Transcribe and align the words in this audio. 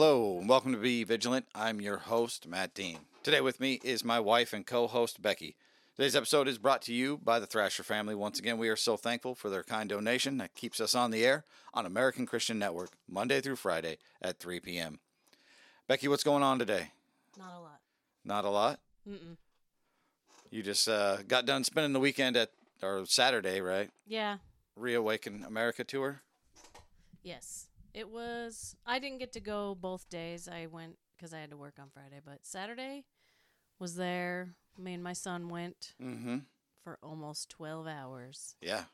Hello, 0.00 0.38
and 0.38 0.48
welcome 0.48 0.70
to 0.70 0.78
Be 0.78 1.02
Vigilant. 1.02 1.46
I'm 1.56 1.80
your 1.80 1.96
host, 1.96 2.46
Matt 2.46 2.72
Dean. 2.72 3.00
Today 3.24 3.40
with 3.40 3.58
me 3.58 3.80
is 3.82 4.04
my 4.04 4.20
wife 4.20 4.52
and 4.52 4.64
co 4.64 4.86
host, 4.86 5.20
Becky. 5.20 5.56
Today's 5.96 6.14
episode 6.14 6.46
is 6.46 6.56
brought 6.56 6.82
to 6.82 6.94
you 6.94 7.18
by 7.18 7.40
the 7.40 7.46
Thrasher 7.46 7.82
family. 7.82 8.14
Once 8.14 8.38
again, 8.38 8.58
we 8.58 8.68
are 8.68 8.76
so 8.76 8.96
thankful 8.96 9.34
for 9.34 9.50
their 9.50 9.64
kind 9.64 9.88
donation 9.88 10.38
that 10.38 10.54
keeps 10.54 10.80
us 10.80 10.94
on 10.94 11.10
the 11.10 11.26
air 11.26 11.42
on 11.74 11.84
American 11.84 12.26
Christian 12.26 12.60
Network, 12.60 12.90
Monday 13.08 13.40
through 13.40 13.56
Friday 13.56 13.98
at 14.22 14.38
3 14.38 14.60
p.m. 14.60 15.00
Becky, 15.88 16.06
what's 16.06 16.22
going 16.22 16.44
on 16.44 16.60
today? 16.60 16.92
Not 17.36 17.56
a 17.56 17.60
lot. 17.60 17.80
Not 18.24 18.44
a 18.44 18.50
lot. 18.50 18.78
Mm-mm. 19.04 19.36
You 20.52 20.62
just 20.62 20.88
uh, 20.88 21.16
got 21.26 21.44
done 21.44 21.64
spending 21.64 21.92
the 21.92 21.98
weekend 21.98 22.36
at, 22.36 22.50
or 22.84 23.04
Saturday, 23.04 23.60
right? 23.60 23.90
Yeah. 24.06 24.36
Reawaken 24.76 25.42
America 25.44 25.82
tour. 25.82 26.20
Yes. 27.24 27.67
It 27.94 28.08
was. 28.10 28.76
I 28.86 28.98
didn't 28.98 29.18
get 29.18 29.32
to 29.32 29.40
go 29.40 29.74
both 29.74 30.08
days. 30.08 30.48
I 30.48 30.66
went 30.66 30.96
because 31.16 31.32
I 31.34 31.38
had 31.40 31.50
to 31.50 31.56
work 31.56 31.74
on 31.80 31.88
Friday, 31.92 32.20
but 32.24 32.38
Saturday 32.46 33.04
was 33.78 33.96
there. 33.96 34.50
Me 34.78 34.94
and 34.94 35.02
my 35.02 35.12
son 35.12 35.48
went 35.48 35.94
Mm-hmm. 36.02 36.38
for 36.84 36.98
almost 37.02 37.50
12 37.50 37.86
hours. 37.86 38.54
Yeah. 38.62 38.84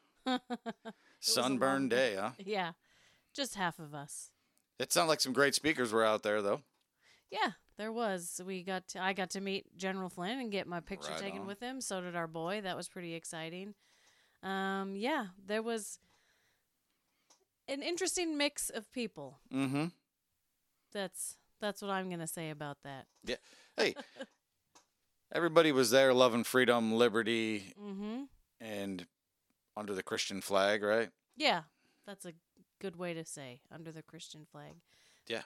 Sunburn 1.21 1.89
day, 1.89 2.17
huh? 2.19 2.31
Yeah. 2.39 2.73
Just 3.35 3.55
half 3.57 3.79
of 3.79 3.95
us. 3.95 4.31
It 4.79 4.93
sounded 4.93 5.09
like 5.09 5.21
some 5.21 5.33
great 5.33 5.55
speakers 5.55 5.93
were 5.93 6.05
out 6.05 6.23
there, 6.23 6.41
though. 6.43 6.61
Yeah, 7.31 7.53
there 7.77 7.93
was. 7.93 8.41
We 8.45 8.63
got 8.63 8.87
to, 8.89 9.03
I 9.03 9.13
got 9.13 9.31
to 9.31 9.41
meet 9.41 9.77
General 9.77 10.09
Flynn 10.09 10.39
and 10.39 10.51
get 10.53 10.67
my 10.67 10.81
picture 10.81 11.11
Right 11.11 11.21
taken 11.21 11.41
on. 11.43 11.47
with 11.47 11.61
him. 11.61 11.81
So 11.81 12.01
did 12.01 12.15
our 12.17 12.27
boy. 12.29 12.61
That 12.63 12.77
was 12.77 12.89
pretty 12.89 13.15
exciting. 13.15 13.75
Um, 14.43 14.95
yeah, 14.97 15.27
there 15.47 15.63
was 15.63 15.99
an 17.69 17.83
interesting 17.83 18.37
mix 18.37 18.71
of 18.71 18.91
people. 18.93 19.39
Mm-hmm. 19.53 19.87
That's 20.93 21.37
that's 21.61 21.83
what 21.83 21.91
I'm 21.91 22.11
gonna 22.11 22.27
say 22.27 22.51
about 22.51 22.79
that. 22.85 23.07
Yeah. 23.25 23.37
Hey, 23.77 23.95
everybody 25.33 25.73
was 25.73 25.91
there 25.91 26.13
loving 26.15 26.45
freedom, 26.45 26.93
liberty, 26.93 27.73
Mm-hmm. 27.81 28.23
and 28.61 29.07
under 29.77 29.95
the 29.95 30.03
Christian 30.03 30.41
flag, 30.41 30.83
right? 30.83 31.11
Yeah, 31.37 31.63
that's 32.07 32.25
a 32.25 32.33
good 32.81 32.97
way 32.97 33.15
to 33.15 33.25
say 33.25 33.61
under 33.73 33.91
the 33.91 34.03
Christian 34.03 34.47
flag. 34.51 34.75
Yeah. 35.27 35.43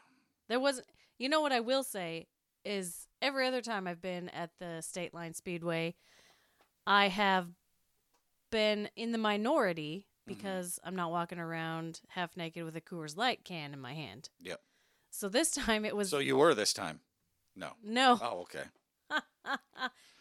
There 0.48 0.60
was, 0.60 0.82
you 1.18 1.28
know 1.28 1.40
what 1.40 1.52
I 1.52 1.60
will 1.60 1.82
say 1.82 2.26
is 2.64 3.06
every 3.22 3.46
other 3.46 3.62
time 3.62 3.86
I've 3.86 4.02
been 4.02 4.28
at 4.30 4.50
the 4.58 4.82
State 4.82 5.14
Line 5.14 5.32
Speedway, 5.32 5.94
I 6.86 7.08
have 7.08 7.46
been 8.50 8.90
in 8.96 9.12
the 9.12 9.18
minority 9.18 10.06
Mm-hmm. 10.28 10.36
because 10.36 10.78
I'm 10.84 10.94
not 10.96 11.10
walking 11.10 11.38
around 11.38 12.00
half 12.08 12.36
naked 12.36 12.64
with 12.64 12.76
a 12.76 12.80
Coors 12.80 13.16
Light 13.16 13.44
can 13.44 13.72
in 13.72 13.80
my 13.80 13.94
hand. 13.94 14.30
Yep. 14.40 14.60
So 15.10 15.28
this 15.28 15.50
time 15.54 15.84
it 15.84 15.96
was 15.96 16.10
So 16.10 16.18
you 16.18 16.36
were 16.36 16.54
this 16.54 16.72
time? 16.72 17.00
No. 17.56 17.72
no, 17.82 18.18
Oh, 18.22 18.40
okay. 18.42 18.64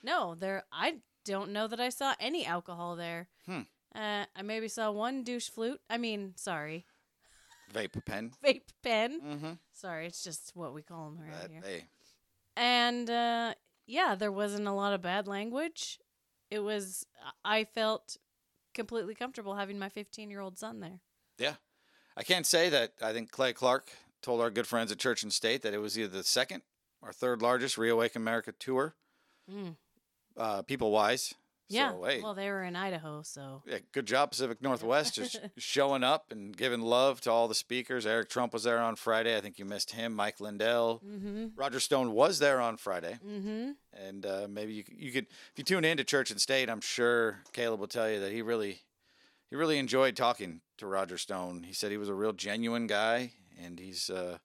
no. 0.03 0.33
There, 0.35 0.63
I 0.71 0.95
don't 1.25 1.51
know 1.51 1.67
that 1.67 1.79
I 1.79 1.89
saw 1.89 2.15
any 2.19 2.45
alcohol 2.45 2.95
there. 2.95 3.27
Hmm. 3.45 3.61
Uh, 3.95 4.25
I 4.35 4.41
maybe 4.43 4.67
saw 4.67 4.91
one 4.91 5.23
douche 5.23 5.49
flute. 5.49 5.81
I 5.89 5.97
mean, 5.97 6.33
sorry, 6.35 6.85
Vape 7.73 8.03
pen. 8.05 8.31
vape 8.45 8.69
pen. 8.83 9.21
Mm-hmm. 9.21 9.51
Sorry, 9.73 10.07
it's 10.07 10.23
just 10.23 10.51
what 10.55 10.73
we 10.73 10.81
call 10.81 11.09
them 11.11 11.19
around 11.21 11.51
here. 11.51 11.61
Hey, 11.63 11.83
And 12.55 13.09
uh, 13.09 13.53
yeah, 13.85 14.15
there 14.15 14.31
wasn't 14.31 14.67
a 14.67 14.71
lot 14.71 14.93
of 14.93 15.01
bad 15.01 15.27
language. 15.27 15.99
It 16.49 16.59
was 16.59 17.05
I 17.43 17.65
felt 17.65 18.17
completely 18.77 19.13
comfortable 19.15 19.55
having 19.55 19.77
my 19.77 19.89
15 19.89 20.29
year 20.29 20.39
old 20.39 20.57
son 20.57 20.79
there. 20.79 21.01
Yeah. 21.37 21.55
I 22.15 22.23
can't 22.23 22.45
say 22.45 22.69
that. 22.69 22.93
I 23.01 23.11
think 23.11 23.29
Clay 23.31 23.51
Clark 23.51 23.91
told 24.21 24.39
our 24.41 24.49
good 24.49 24.65
friends 24.67 24.91
at 24.91 24.97
Church 24.99 25.21
and 25.23 25.33
State 25.33 25.61
that 25.63 25.73
it 25.73 25.79
was 25.79 25.99
either 25.99 26.07
the 26.17 26.23
second 26.23 26.63
or 27.01 27.11
third 27.11 27.41
largest 27.41 27.77
Reawaken 27.77 28.21
America 28.21 28.53
tour, 28.57 28.95
Mm. 29.51 29.75
uh, 30.35 30.61
people 30.63 30.91
wise. 30.91 31.33
Yeah. 31.69 31.91
So, 31.91 32.03
hey, 32.03 32.21
Well, 32.21 32.33
they 32.33 32.49
were 32.49 32.63
in 32.63 32.75
Idaho, 32.75 33.21
so 33.23 33.61
yeah, 33.65 33.79
good 33.91 34.05
job, 34.05 34.31
Pacific 34.31 34.61
Northwest, 34.61 35.15
just 35.15 35.39
showing 35.57 36.03
up 36.03 36.31
and 36.31 36.55
giving 36.55 36.81
love 36.81 37.19
to 37.21 37.31
all 37.31 37.47
the 37.47 37.55
speakers. 37.55 38.05
Eric 38.05 38.29
Trump 38.29 38.53
was 38.53 38.63
there 38.63 38.79
on 38.79 38.95
Friday. 38.95 39.35
I 39.35 39.41
think 39.41 39.59
you 39.59 39.65
missed 39.65 39.91
him. 39.91 40.13
Mike 40.13 40.39
Lindell. 40.39 41.01
mm-hmm. 41.05 41.47
Roger 41.55 41.79
Stone 41.79 42.11
was 42.13 42.39
there 42.39 42.61
on 42.61 42.77
Friday. 42.77 43.17
Mm-hmm. 43.27 43.71
And 43.93 44.25
uh, 44.25 44.47
maybe 44.49 44.73
you, 44.73 44.83
you 44.95 45.11
could, 45.11 45.25
if 45.25 45.53
you 45.57 45.63
tune 45.63 45.83
in 45.85 45.97
to 45.97 46.03
Church 46.03 46.31
and 46.31 46.39
State, 46.39 46.69
I'm 46.69 46.81
sure 46.81 47.39
Caleb 47.53 47.79
will 47.79 47.87
tell 47.87 48.09
you 48.09 48.19
that 48.21 48.31
he 48.31 48.41
really, 48.41 48.79
he 49.49 49.55
really 49.55 49.77
enjoyed 49.77 50.15
talking 50.15 50.61
to 50.77 50.87
Roger 50.87 51.17
Stone. 51.17 51.63
He 51.63 51.73
said 51.73 51.91
he 51.91 51.97
was 51.97 52.09
a 52.09 52.13
real 52.13 52.33
genuine 52.33 52.87
guy, 52.87 53.31
and 53.61 53.79
he's, 53.79 54.09
uh, 54.09 54.37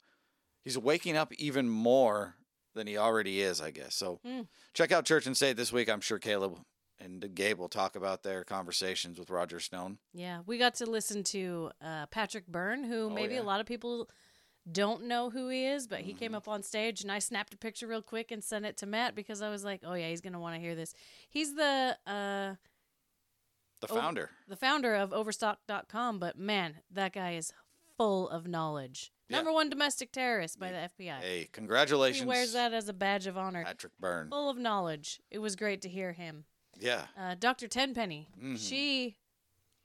he's 0.65 0.78
waking 0.78 1.16
up 1.16 1.32
even 1.34 1.69
more 1.69 2.37
than 2.75 2.87
he 2.87 2.97
already 2.97 3.43
is, 3.43 3.61
I 3.61 3.71
guess. 3.71 3.94
So 3.94 4.19
Hmm. 4.25 4.43
check 4.72 4.91
out 4.93 5.05
Church 5.05 5.27
and 5.27 5.37
State 5.37 5.56
this 5.59 5.72
week. 5.72 5.91
I'm 5.91 6.00
sure 6.00 6.19
Caleb 6.19 6.59
and 7.02 7.34
Gabe 7.34 7.58
will 7.58 7.68
talk 7.68 7.96
about 7.96 8.22
their 8.22 8.44
conversations 8.44 9.18
with 9.18 9.30
Roger 9.30 9.60
Stone. 9.60 9.98
Yeah, 10.12 10.40
we 10.46 10.58
got 10.58 10.74
to 10.76 10.86
listen 10.86 11.22
to 11.24 11.70
uh, 11.80 12.06
Patrick 12.06 12.46
Byrne, 12.46 12.84
who 12.84 13.06
Oh, 13.06 13.10
maybe 13.10 13.34
yeah. 13.34 13.40
a 13.40 13.44
lot 13.44 13.60
of 13.60 13.66
people 13.66 14.08
don't 14.70 15.04
know 15.04 15.28
who 15.30 15.48
he 15.48 15.64
is, 15.66 15.86
but 15.88 16.00
he 16.02 16.10
Mm-hmm. 16.12 16.18
came 16.20 16.34
up 16.34 16.46
on 16.46 16.62
stage 16.62 17.02
and 17.02 17.10
I 17.10 17.18
snapped 17.18 17.52
a 17.52 17.56
picture 17.56 17.86
real 17.88 18.02
quick 18.02 18.30
and 18.30 18.44
sent 18.44 18.64
it 18.64 18.76
to 18.78 18.86
Matt 18.86 19.14
because 19.16 19.42
I 19.42 19.50
was 19.50 19.64
like, 19.64 19.80
"Oh 19.84 19.94
yeah, 19.94 20.08
he's 20.08 20.20
gonna 20.20 20.38
want 20.38 20.54
to 20.54 20.60
hear 20.60 20.74
this." 20.76 20.94
He's 21.28 21.54
the 21.56 21.96
uh, 22.06 22.54
The 23.80 23.88
founder. 23.88 24.30
the 24.46 24.54
founder 24.56 24.94
of 24.94 25.12
Overstock.com, 25.12 26.19
but 26.20 26.38
man, 26.38 26.76
that 26.92 27.12
guy 27.12 27.32
is 27.34 27.52
full 27.96 28.28
of 28.28 28.46
knowledge. 28.46 29.10
Yeah. 29.28 29.38
Number 29.38 29.52
one 29.52 29.69
domestic 29.70 30.12
terrorist 30.12 30.60
by 30.60 30.70
the 30.70 30.88
FBI. 30.96 31.20
Hey, 31.20 31.48
congratulations. 31.52 32.20
he 32.20 32.26
wears 32.26 32.52
that 32.52 32.72
as 32.72 32.88
a 32.88 32.92
badge 32.92 33.26
of 33.26 33.36
honor. 33.38 33.64
Patrick 33.64 33.92
Byrne. 33.98 34.28
Full 34.28 34.48
of 34.50 34.58
knowledge. 34.58 35.20
It 35.30 35.38
was 35.38 35.56
great 35.56 35.82
to 35.82 35.88
hear 35.88 36.12
him. 36.12 36.44
Yeah. 36.82 37.06
Uh, 37.16 37.34
Dr. 37.34 37.69
Tenpenny, 37.69 38.28
Mhm. 38.38 38.59
she 38.59 39.16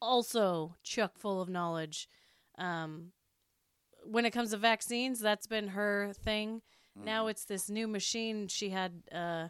also 0.02 0.76
chuck 0.84 1.18
full 1.18 1.42
of 1.42 1.50
knowledge. 1.50 2.10
Um, 2.58 3.14
when 4.04 4.26
it 4.26 4.32
comes 4.32 4.52
to 4.52 4.58
vaccines, 4.58 5.20
that's 5.20 5.48
been 5.48 5.70
her 5.70 6.14
thing. 6.14 6.62
Mm. 6.98 7.04
Now 7.04 7.28
it's 7.28 7.46
this 7.46 7.70
new 7.70 7.88
machine 7.88 8.48
she 8.48 8.70
had. 8.70 9.04
Uh, 9.12 9.50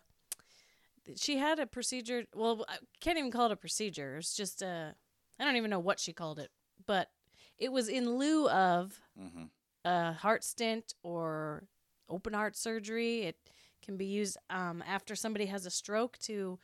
she 1.16 1.38
had 1.38 1.60
a 1.60 1.66
procedure. 1.68 2.26
Well, 2.34 2.66
I 2.68 2.78
can't 3.00 3.18
even 3.18 3.32
call 3.32 3.46
it 3.46 3.52
a 3.52 3.56
procedure. 3.58 4.18
It's 4.18 4.36
just 4.36 4.62
a. 4.62 4.96
I 5.40 5.46
don't 5.46 5.56
even 5.56 5.70
know 5.70 5.80
what 5.80 6.00
she 6.00 6.12
called 6.14 6.40
it, 6.40 6.52
but 6.86 7.12
it 7.58 7.72
was 7.72 7.88
in 7.88 8.18
lieu 8.18 8.50
of 8.50 9.00
hmm 9.18 9.46
a 9.86 10.12
heart 10.14 10.44
stent 10.44 10.94
or 11.04 11.68
open 12.10 12.34
heart 12.34 12.58
surgery. 12.58 13.22
It 13.22 13.38
can 13.82 13.96
be 13.96 14.06
used 14.06 14.38
um, 14.50 14.84
after 14.86 15.16
somebody 15.16 15.46
has 15.46 15.66
a 15.66 15.72
stroke 15.72 16.18
to 16.20 16.60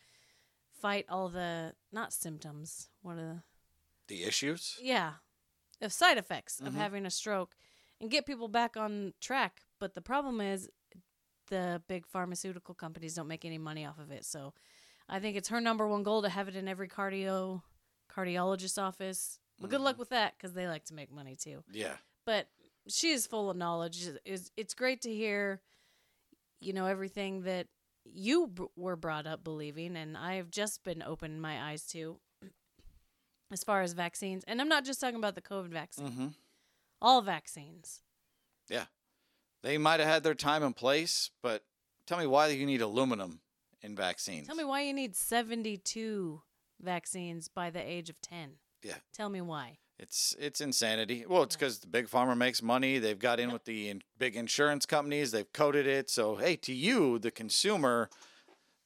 fight 0.84 1.06
all 1.08 1.30
the 1.30 1.74
not 1.94 2.12
symptoms. 2.12 2.90
What 3.02 3.14
are 3.14 3.16
the 3.16 3.44
The 4.08 4.24
issues. 4.26 4.78
yeah, 4.82 5.14
the 5.80 5.90
side 5.90 6.18
effects 6.18 6.60
of 6.60 6.74
Mhm. 6.74 6.78
having 6.78 7.06
a 7.06 7.10
stroke 7.10 7.56
and 8.02 8.12
get 8.12 8.26
people 8.26 8.50
back 8.50 8.76
on 8.76 9.14
track. 9.22 9.62
But 9.80 9.94
the 9.94 10.02
problem 10.02 10.42
is 10.42 10.70
the 11.48 11.82
big 11.88 12.06
pharmaceutical 12.06 12.76
companies 12.76 13.16
don't 13.16 13.30
make 13.30 13.46
any 13.46 13.58
money 13.58 13.86
off 13.86 13.98
of 13.98 14.12
it. 14.12 14.26
So 14.26 14.54
I 15.08 15.20
think 15.22 15.38
it's 15.38 15.48
her 15.50 15.62
number 15.62 15.88
one 15.88 16.04
goal 16.04 16.22
to 16.22 16.30
have 16.30 16.50
it 16.50 16.56
in 16.58 16.68
every 16.68 16.90
cardio 16.90 17.64
cardiologist 18.10 18.78
office. 18.82 19.40
Well, 19.60 19.70
good 19.70 19.82
luck 19.82 19.98
with 19.98 20.10
that 20.10 20.38
because 20.38 20.54
they 20.54 20.68
like 20.68 20.84
to 20.86 20.94
make 20.94 21.10
money 21.12 21.36
too 21.38 21.64
Yeah. 21.72 21.98
but 22.26 22.50
she 22.90 23.12
is 23.12 23.26
full 23.26 23.50
of 23.50 23.56
knowledge. 23.56 24.06
Is 24.26 24.52
it's 24.58 24.74
great 24.74 25.02
to 25.04 25.14
hear, 25.14 25.62
you 26.60 26.74
know, 26.74 26.86
everything 26.88 27.44
that 27.44 27.68
you 28.06 28.48
b- 28.48 28.66
were 28.76 28.96
brought 28.96 29.28
up 29.28 29.44
believing, 29.44 29.96
and 29.96 30.18
I 30.18 30.36
have 30.36 30.50
just 30.52 30.84
been 30.84 31.02
opening 31.04 31.40
my 31.40 31.72
eyes 31.72 31.86
to, 31.88 32.20
as 33.52 33.64
far 33.64 33.82
as 33.82 33.94
vaccines. 33.94 34.44
And 34.48 34.60
I'm 34.62 34.70
not 34.70 34.86
just 34.86 35.00
talking 35.02 35.18
about 35.18 35.36
the 35.36 35.42
COVID 35.42 35.70
vaccine; 35.70 36.12
hmm 36.12 36.28
all 37.02 37.22
vaccines. 37.22 38.02
Yeah. 38.70 38.86
They 39.62 39.78
might 39.78 40.00
have 40.00 40.08
had 40.08 40.24
their 40.24 40.36
time 40.36 40.64
and 40.64 40.74
place, 40.76 41.32
but 41.42 41.66
tell 42.08 42.18
me 42.18 42.26
why 42.26 42.48
you 42.48 42.66
need 42.66 42.82
aluminum 42.82 43.42
in 43.82 43.94
vaccines. 43.94 44.48
Tell 44.48 44.56
me 44.56 44.64
why 44.64 44.82
you 44.84 44.94
need 44.94 45.14
72 45.16 46.42
vaccines 46.82 47.50
by 47.50 47.70
the 47.70 47.82
age 47.82 48.10
of 48.10 48.22
10. 48.22 48.54
Yeah. 48.84 48.96
Tell 49.14 49.28
me 49.30 49.42
why. 49.42 49.80
It's 50.04 50.36
it's 50.38 50.60
insanity. 50.60 51.26
Well, 51.28 51.44
it's 51.44 51.56
because 51.56 51.80
the 51.80 51.88
big 51.88 52.08
pharma 52.10 52.36
makes 52.38 52.62
money. 52.62 53.00
They've 53.00 53.18
got 53.18 53.40
in 53.40 53.54
with 53.54 53.64
the 53.64 53.88
in, 53.90 54.02
big 54.18 54.36
insurance 54.36 54.86
companies. 54.86 55.32
They've 55.32 55.52
coded 55.54 55.88
it. 55.88 56.10
So 56.10 56.36
hey, 56.36 56.58
to 56.58 56.74
you, 56.74 57.20
the 57.20 57.32
consumer, 57.32 58.10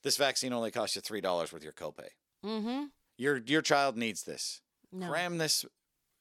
this 0.04 0.16
vaccine 0.16 0.54
only 0.54 0.70
costs 0.70 0.96
you 0.96 1.02
three 1.02 1.20
dollars 1.22 1.52
with 1.52 1.64
your 1.64 1.74
copay. 1.74 2.10
Mm-hmm. 2.46 2.84
Your 3.18 3.38
your 3.38 3.64
child 3.64 3.98
needs 3.98 4.24
this. 4.24 4.62
No. 4.92 5.10
Cram 5.10 5.40
this 5.40 5.66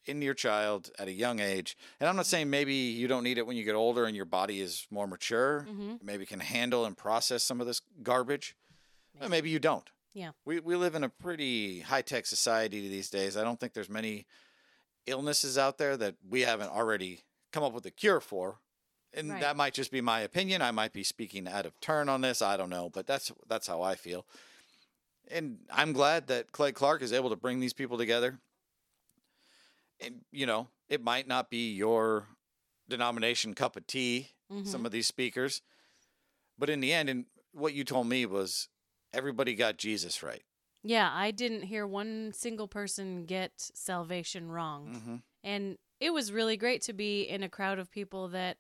into 0.07 0.25
your 0.25 0.35
child 0.35 0.91
at 0.99 1.09
a 1.09 1.13
young 1.13 1.41
age. 1.41 1.77
And 2.01 2.09
I'm 2.09 2.17
not 2.17 2.27
saying 2.27 2.49
maybe 2.49 2.75
you 2.75 3.07
don't 3.07 3.23
need 3.25 3.37
it 3.39 3.47
when 3.47 3.57
you 3.59 3.65
get 3.65 3.75
older 3.75 4.07
and 4.07 4.17
your 4.17 4.25
body 4.25 4.61
is 4.63 4.87
more 4.91 5.07
mature, 5.07 5.67
Mhm. 5.69 6.03
maybe 6.03 6.25
can 6.25 6.41
handle 6.41 6.85
and 6.87 6.97
process 6.97 7.43
some 7.43 7.61
of 7.61 7.67
this 7.67 7.83
garbage. 8.03 8.57
But 9.19 9.31
maybe 9.31 9.51
you 9.51 9.59
don't. 9.59 9.91
Yeah. 10.15 10.31
We 10.47 10.61
we 10.61 10.75
live 10.75 10.95
in 10.95 11.05
a 11.05 11.11
pretty 11.11 11.81
high 11.81 12.03
tech 12.03 12.25
society 12.25 12.89
these 12.89 13.11
days. 13.11 13.37
I 13.37 13.43
don't 13.45 13.61
think 13.61 13.75
there's 13.75 13.91
many 13.91 14.27
illnesses 15.07 15.57
out 15.59 15.79
there 15.79 15.97
that 15.97 16.17
we 16.29 16.43
haven't 16.43 16.71
already 16.71 17.23
come 17.53 17.63
up 17.63 17.73
with 17.73 17.87
a 17.87 17.91
cure 17.91 18.21
for. 18.21 18.59
And 19.13 19.31
Right. 19.31 19.41
that 19.41 19.57
might 19.57 19.73
just 19.73 19.91
be 19.91 20.01
my 20.01 20.21
opinion. 20.21 20.61
I 20.63 20.73
might 20.73 20.93
be 20.93 21.03
speaking 21.05 21.49
out 21.49 21.65
of 21.65 21.79
turn 21.81 22.09
on 22.09 22.21
this. 22.21 22.43
I 22.43 22.57
don't 22.57 22.69
know, 22.71 22.91
but 22.91 23.07
that's 23.07 23.33
that's 23.47 23.67
how 23.67 23.81
I 23.83 23.95
feel. 23.95 24.27
And 25.29 25.59
I'm 25.71 25.93
glad 25.93 26.27
that 26.29 26.53
Clay 26.53 26.73
Clark 26.73 27.03
is 27.03 27.13
able 27.13 27.31
to 27.31 27.37
bring 27.37 27.59
these 27.61 27.73
people 27.73 27.97
together. 27.99 28.39
And 30.01 30.25
you 30.31 30.45
know, 30.47 30.69
it 30.89 31.03
might 31.03 31.27
not 31.27 31.49
be 31.51 31.73
your 31.73 32.27
denomination 32.89 33.55
cup 33.55 33.77
of 33.77 33.87
tea, 33.87 34.33
Mhm. 34.53 34.67
some 34.67 34.85
of 34.87 34.93
these 34.93 35.07
speakers, 35.07 35.63
but 36.59 36.69
in 36.71 36.81
the 36.81 36.93
end, 36.93 37.09
and 37.09 37.27
what 37.53 37.75
you 37.75 37.85
told 37.85 38.07
me 38.07 38.27
was 38.27 38.69
everybody 39.13 39.55
got 39.55 39.79
Jesus 39.79 40.23
right. 40.23 40.45
Yeah, 40.87 41.11
I 41.13 41.33
didn't 41.33 41.63
hear 41.63 41.85
one 41.85 42.33
single 42.33 42.69
person 42.69 43.25
get 43.25 43.53
salvation 43.57 44.51
wrong. 44.51 44.95
Mm-hmm. 44.95 45.17
And 45.43 45.79
it 45.99 46.13
was 46.13 46.31
really 46.31 46.57
great 46.57 46.81
to 46.83 46.93
be 46.93 47.23
in 47.23 47.43
a 47.43 47.49
crowd 47.49 47.81
of 47.81 47.91
people 47.91 48.29
that 48.29 48.57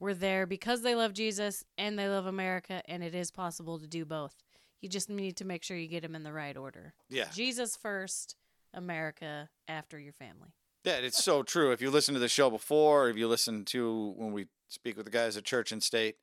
were 0.00 0.14
there 0.14 0.46
because 0.46 0.82
they 0.82 0.96
love 0.96 1.12
Jesus 1.12 1.62
and 1.78 1.96
they 1.96 2.08
love 2.08 2.26
America, 2.26 2.82
and 2.86 3.04
it 3.04 3.14
is 3.14 3.30
possible 3.30 3.78
to 3.78 3.86
do 3.86 4.04
both. 4.04 4.34
You 4.80 4.88
just 4.88 5.08
need 5.08 5.36
to 5.36 5.44
make 5.44 5.62
sure 5.62 5.76
you 5.76 5.86
get 5.86 6.02
them 6.02 6.16
in 6.16 6.24
the 6.24 6.32
right 6.32 6.56
order. 6.56 6.94
Yeah, 7.08 7.26
Jesus 7.32 7.76
first, 7.76 8.34
America 8.74 9.48
after 9.68 9.96
your 9.96 10.14
family. 10.14 10.48
Yeah, 10.82 10.94
it's 10.94 11.22
so 11.22 11.42
true. 11.44 11.70
If 11.70 11.80
you 11.80 11.90
listen 11.90 12.14
to 12.14 12.20
the 12.20 12.28
show 12.28 12.50
before, 12.50 13.08
if 13.08 13.16
you 13.16 13.28
listen 13.28 13.64
to 13.66 14.14
when 14.16 14.32
we 14.32 14.46
speak 14.66 14.96
with 14.96 15.06
the 15.06 15.12
guys 15.12 15.36
at 15.36 15.44
Church 15.44 15.70
and 15.70 15.82
State, 15.82 16.16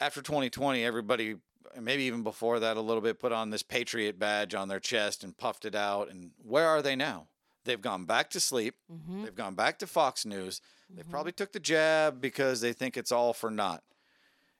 after 0.00 0.20
2020, 0.20 0.84
everybody, 0.84 1.36
maybe 1.80 2.04
even 2.04 2.22
before 2.22 2.60
that 2.60 2.76
a 2.76 2.80
little 2.80 3.00
bit, 3.00 3.18
put 3.18 3.32
on 3.32 3.50
this 3.50 3.62
Patriot 3.62 4.18
badge 4.18 4.54
on 4.54 4.68
their 4.68 4.80
chest 4.80 5.24
and 5.24 5.36
puffed 5.36 5.64
it 5.64 5.74
out. 5.74 6.10
And 6.10 6.30
where 6.42 6.66
are 6.66 6.82
they 6.82 6.96
now? 6.96 7.26
They've 7.64 7.80
gone 7.80 8.04
back 8.04 8.30
to 8.30 8.40
sleep. 8.40 8.76
Mm-hmm. 8.92 9.24
They've 9.24 9.34
gone 9.34 9.54
back 9.54 9.78
to 9.80 9.86
Fox 9.86 10.24
News. 10.24 10.60
They 10.88 11.02
probably 11.02 11.32
took 11.32 11.52
the 11.52 11.60
jab 11.60 12.20
because 12.20 12.60
they 12.60 12.72
think 12.72 12.96
it's 12.96 13.10
all 13.10 13.32
for 13.32 13.50
naught. 13.50 13.82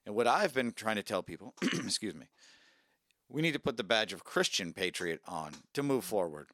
And 0.05 0.15
what 0.15 0.27
I've 0.27 0.53
been 0.53 0.73
trying 0.73 0.97
to 0.97 1.03
tell 1.03 1.23
people, 1.23 1.55
excuse 1.63 2.15
me, 2.15 2.27
we 3.29 3.43
need 3.43 3.53
to 3.53 3.61
put 3.61 3.77
the 3.77 3.85
badge 3.85 4.13
of 4.13 4.25
Christian 4.25 4.73
patriot 4.73 5.21
on 5.27 5.53
to 5.75 5.83
move 5.83 6.05
forward. 6.05 6.49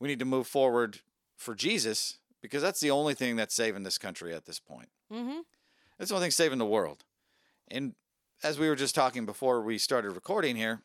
We 0.00 0.08
need 0.08 0.18
to 0.18 0.24
move 0.24 0.46
forward 0.46 1.00
for 1.36 1.54
Jesus 1.54 2.18
because 2.42 2.62
that's 2.62 2.80
the 2.80 2.90
only 2.90 3.14
thing 3.14 3.36
that's 3.36 3.54
saving 3.54 3.82
this 3.82 3.98
country 3.98 4.34
at 4.34 4.44
this 4.46 4.58
point. 4.58 4.88
Mm-hmm. 5.12 5.40
That's 5.98 6.10
the 6.10 6.16
only 6.16 6.26
thing 6.26 6.32
saving 6.32 6.58
the 6.58 6.66
world. 6.66 7.04
And 7.68 7.94
as 8.44 8.58
we 8.58 8.68
were 8.68 8.76
just 8.76 8.94
talking 8.94 9.24
before 9.24 9.62
we 9.62 9.78
started 9.78 10.10
recording 10.10 10.54
here, 10.54 10.82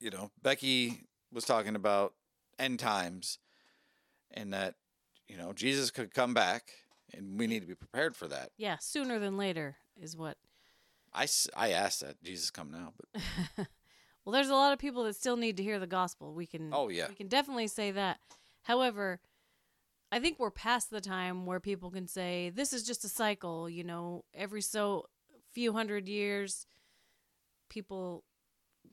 you 0.00 0.10
know, 0.10 0.30
Becky 0.42 1.04
was 1.30 1.44
talking 1.44 1.76
about 1.76 2.14
end 2.58 2.78
times 2.78 3.38
and 4.32 4.52
that, 4.54 4.74
you 5.28 5.36
know, 5.36 5.52
Jesus 5.52 5.90
could 5.90 6.14
come 6.14 6.32
back 6.32 6.72
and 7.12 7.38
we 7.38 7.46
need 7.46 7.60
to 7.60 7.66
be 7.66 7.74
prepared 7.74 8.16
for 8.16 8.26
that. 8.28 8.50
Yeah, 8.56 8.78
sooner 8.80 9.18
than 9.18 9.36
later 9.36 9.76
is 10.00 10.16
what. 10.16 10.38
I, 11.12 11.26
I 11.54 11.70
asked 11.70 12.00
that 12.00 12.22
Jesus 12.22 12.50
come 12.50 12.70
now, 12.70 12.94
but 12.96 13.66
Well, 14.24 14.32
there's 14.32 14.48
a 14.48 14.54
lot 14.54 14.72
of 14.72 14.78
people 14.78 15.04
that 15.04 15.16
still 15.16 15.38
need 15.38 15.56
to 15.56 15.62
hear 15.62 15.78
the 15.78 15.86
gospel. 15.86 16.34
We 16.34 16.44
can. 16.46 16.68
Oh, 16.70 16.90
yeah. 16.90 17.08
We 17.08 17.14
can 17.14 17.28
definitely 17.28 17.66
say 17.66 17.92
that. 17.92 18.18
However, 18.62 19.20
I 20.12 20.20
think 20.20 20.38
we're 20.38 20.50
past 20.50 20.90
the 20.90 21.00
time 21.00 21.46
where 21.46 21.60
people 21.60 21.90
can 21.90 22.06
say 22.06 22.50
this 22.50 22.74
is 22.74 22.82
just 22.82 23.06
a 23.06 23.08
cycle. 23.08 23.70
You 23.70 23.84
know, 23.84 24.26
every 24.34 24.60
so 24.60 25.06
few 25.52 25.72
hundred 25.72 26.08
years, 26.08 26.66
people 27.68 28.24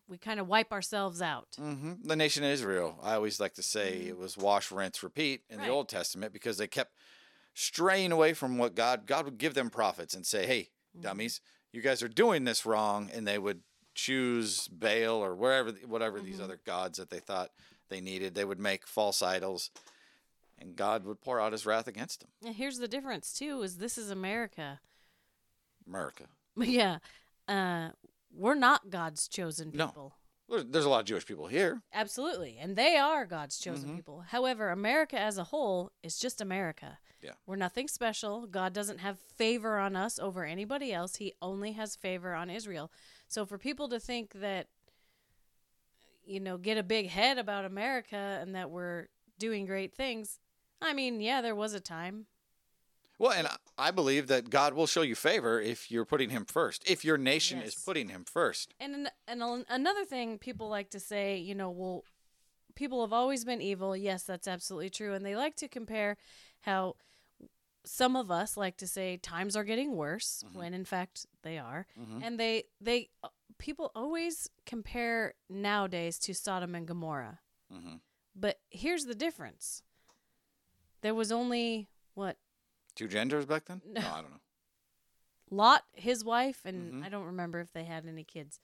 we 0.07 0.17
kind 0.17 0.39
of 0.39 0.47
wipe 0.47 0.71
ourselves 0.71 1.21
out. 1.21 1.47
hmm 1.57 1.93
the 2.03 2.15
nation 2.15 2.43
of 2.43 2.51
Israel, 2.51 2.99
I 3.01 3.15
always 3.15 3.39
like 3.39 3.53
to 3.55 3.63
say 3.63 3.97
mm-hmm. 3.99 4.09
it 4.09 4.17
was 4.17 4.37
wash, 4.37 4.71
rinse, 4.71 5.01
repeat 5.01 5.41
in 5.49 5.57
Right. 5.57 5.65
the 5.65 5.71
Old 5.71 5.89
Testament 5.89 6.31
because 6.31 6.57
they 6.57 6.67
kept 6.67 6.93
straying 7.53 8.11
away 8.11 8.33
from 8.33 8.57
what 8.57 8.75
God, 8.75 9.07
God 9.07 9.25
would 9.25 9.37
give 9.37 9.55
them 9.55 9.69
prophets 9.69 10.13
and 10.13 10.25
say, 10.25 10.45
hey, 10.45 10.61
mm-hmm. 10.61 11.01
dummies, 11.01 11.41
you 11.71 11.81
guys 11.81 12.03
are 12.03 12.07
doing 12.07 12.43
this 12.43 12.65
wrong. 12.65 13.09
And 13.13 13.27
they 13.27 13.39
would 13.39 13.61
choose 13.95 14.67
Baal 14.67 15.23
or 15.23 15.33
wherever, 15.35 15.71
whatever 15.87 16.19
these 16.19 16.35
mm-hmm. 16.35 16.43
other 16.43 16.59
gods 16.65 16.97
that 16.99 17.09
they 17.09 17.19
thought 17.19 17.49
they 17.89 18.01
needed. 18.01 18.35
They 18.35 18.45
would 18.45 18.59
make 18.59 18.85
false 18.85 19.23
idols 19.23 19.71
and 20.59 20.75
God 20.75 21.05
would 21.05 21.21
pour 21.21 21.39
out 21.39 21.51
his 21.51 21.65
wrath 21.65 21.87
against 21.87 22.21
them. 22.21 22.29
And 22.45 22.55
here's 22.55 22.77
the 22.77 22.87
difference 22.87 23.33
too: 23.33 23.61
is 23.61 23.77
this 23.77 23.97
is 23.97 24.09
America. 24.09 24.79
America. 25.87 26.25
yeah, 26.67 26.99
uh, 27.47 27.89
we're 28.33 28.55
not 28.55 28.89
God's 28.89 29.27
chosen 29.27 29.71
people. 29.71 30.15
There- 30.49 30.63
There's 30.63 30.85
a 30.85 30.89
lot 30.89 30.99
of 30.99 31.05
Jewish 31.07 31.25
people 31.25 31.47
here. 31.47 31.81
Absolutely. 31.91 32.57
And 32.59 32.75
they 32.75 32.97
are 32.97 33.25
God's 33.25 33.57
chosen 33.57 33.89
Mhm. 33.91 33.95
people. 33.95 34.21
However, 34.21 34.69
America 34.69 35.19
as 35.19 35.37
a 35.39 35.45
whole 35.45 35.91
is 36.03 36.19
just 36.19 36.39
America. 36.39 36.99
Yeah. 37.21 37.31
We're 37.47 37.55
nothing 37.55 37.87
special. 37.87 38.45
God 38.45 38.71
doesn't 38.71 38.99
have 38.99 39.17
favor 39.19 39.79
on 39.79 39.95
us 39.95 40.19
over 40.19 40.43
anybody 40.45 40.93
else. 40.93 41.15
He 41.15 41.33
only 41.41 41.71
has 41.71 41.95
favor 41.95 42.35
on 42.35 42.51
Israel. 42.51 42.91
So 43.27 43.43
for 43.47 43.57
people 43.57 43.89
to 43.89 43.99
think 43.99 44.33
that, 44.33 44.67
you 46.23 46.39
know, 46.39 46.57
get 46.59 46.77
a 46.77 46.83
big 46.83 47.09
head 47.09 47.39
about 47.39 47.65
America 47.65 48.37
and 48.41 48.53
that 48.53 48.69
we're 48.69 49.07
doing 49.39 49.65
great 49.65 49.95
things, 49.95 50.39
I 50.79 50.93
mean, 50.93 51.21
yeah, 51.21 51.41
there 51.41 51.55
was 51.55 51.73
a 51.73 51.79
time. 51.79 52.27
Well, 53.17 53.31
and 53.31 53.47
I- 53.77 53.91
believe 53.91 54.27
that 54.27 54.49
God 54.49 54.73
will 54.73 54.87
show 54.87 55.01
you 55.01 55.15
favor 55.15 55.59
if 55.61 55.89
you're 55.91 56.05
putting 56.05 56.29
him 56.31 56.45
first, 56.45 56.83
if 56.89 57.05
your 57.05 57.17
nation 57.17 57.61
is 57.61 57.75
putting 57.75 58.09
him 58.09 58.25
first. 58.25 58.73
And 58.79 59.09
and 59.27 59.65
another 59.69 60.05
thing 60.05 60.37
people 60.37 60.67
like 60.69 60.89
to 60.91 60.99
say, 60.99 61.37
you 61.37 61.55
know, 61.55 61.69
well, 61.69 62.03
people 62.75 63.01
have 63.01 63.13
always 63.13 63.45
been 63.45 63.61
evil. 63.61 63.95
Yes, 63.95 64.23
that's 64.23 64.47
absolutely 64.47 64.89
true. 64.89 65.13
And 65.13 65.25
they 65.25 65.35
like 65.35 65.55
to 65.57 65.67
compare 65.67 66.17
how 66.61 66.95
some 67.85 68.15
of 68.15 68.31
us 68.31 68.57
like 68.57 68.77
to 68.77 68.87
say 68.87 69.15
times 69.17 69.55
are 69.55 69.63
getting 69.63 69.95
worse 69.95 70.43
when 70.53 70.73
in 70.73 70.83
fact 70.85 71.25
they 71.43 71.57
are. 71.57 71.85
Mhm. 71.97 72.21
And 72.23 72.39
they 72.39 72.63
they 72.81 73.09
uh, 73.23 73.29
people 73.59 73.91
always 73.95 74.49
compare 74.65 75.35
nowadays 75.49 76.19
to 76.19 76.33
Sodom 76.33 76.75
and 76.75 76.85
Gomorrah. 76.87 77.39
hmm 77.71 77.95
But 78.35 78.59
here's 78.69 79.05
the 79.05 79.15
difference. 79.15 79.83
There 81.01 81.13
was 81.15 81.31
only 81.31 81.87
what 82.15 82.37
Two 82.95 83.07
genders 83.07 83.45
back 83.45 83.65
then? 83.65 83.81
No. 83.85 84.01
I 84.01 84.21
don't 84.21 84.31
know. 84.31 84.39
Lot, 85.51 85.83
his 85.93 86.23
wife, 86.23 86.61
and 86.65 86.93
Mhm. 86.93 87.05
I 87.05 87.09
don't 87.09 87.25
remember 87.25 87.59
if 87.59 87.71
they 87.71 87.83
had 87.83 88.05
any 88.05 88.23
kids. 88.23 88.59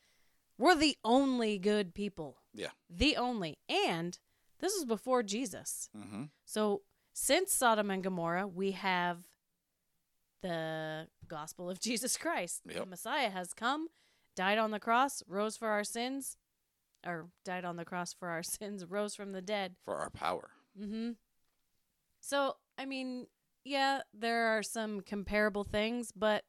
We're 0.58 0.76
the 0.76 0.98
only 1.04 1.58
good 1.60 1.94
people. 1.94 2.42
Yeah. 2.54 2.72
The 2.90 3.18
only. 3.18 3.60
And 3.70 4.18
this 4.60 4.74
was 4.76 4.86
before 4.86 5.24
Jesus. 5.24 5.90
hmm 5.94 6.26
So 6.46 6.84
since 7.14 7.54
Sodom 7.54 7.90
and 7.92 8.04
Gomorrah, 8.04 8.48
we 8.48 8.72
have 8.72 9.28
the 10.42 11.08
gospel 11.28 11.70
of 11.70 11.80
Jesus 11.88 12.18
Christ. 12.18 12.62
The 12.66 12.86
Messiah 12.86 13.30
has 13.30 13.54
come, 13.54 13.90
died 14.36 14.58
on 14.58 14.72
the 14.72 14.80
cross, 14.80 15.24
rose 15.28 15.58
for 15.58 15.68
our 15.68 15.84
sins, 15.84 16.38
or 17.06 17.30
died 17.44 17.66
on 17.66 17.76
the 17.76 17.86
cross 17.86 18.14
for 18.14 18.30
our 18.30 18.44
sins, 18.58 18.86
rose 18.86 19.16
from 19.16 19.32
the 19.34 19.42
dead. 19.42 19.76
For 19.86 19.98
our 19.98 20.10
power. 20.10 20.52
Mm-hmm. 20.80 21.12
So, 22.20 22.58
I 22.78 22.86
mean, 22.86 23.28
yeah, 23.64 24.02
there 24.14 24.48
are 24.48 24.64
some 24.64 25.02
comparable 25.02 25.64
things, 25.64 26.12
but 26.12 26.44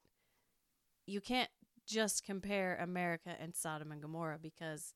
you 1.07 1.21
can't 1.21 1.51
just 1.87 2.25
compare 2.25 2.77
America 2.77 3.35
and 3.39 3.55
Sodom 3.55 3.91
and 3.93 4.01
Gomorrah 4.01 4.39
because 4.41 4.95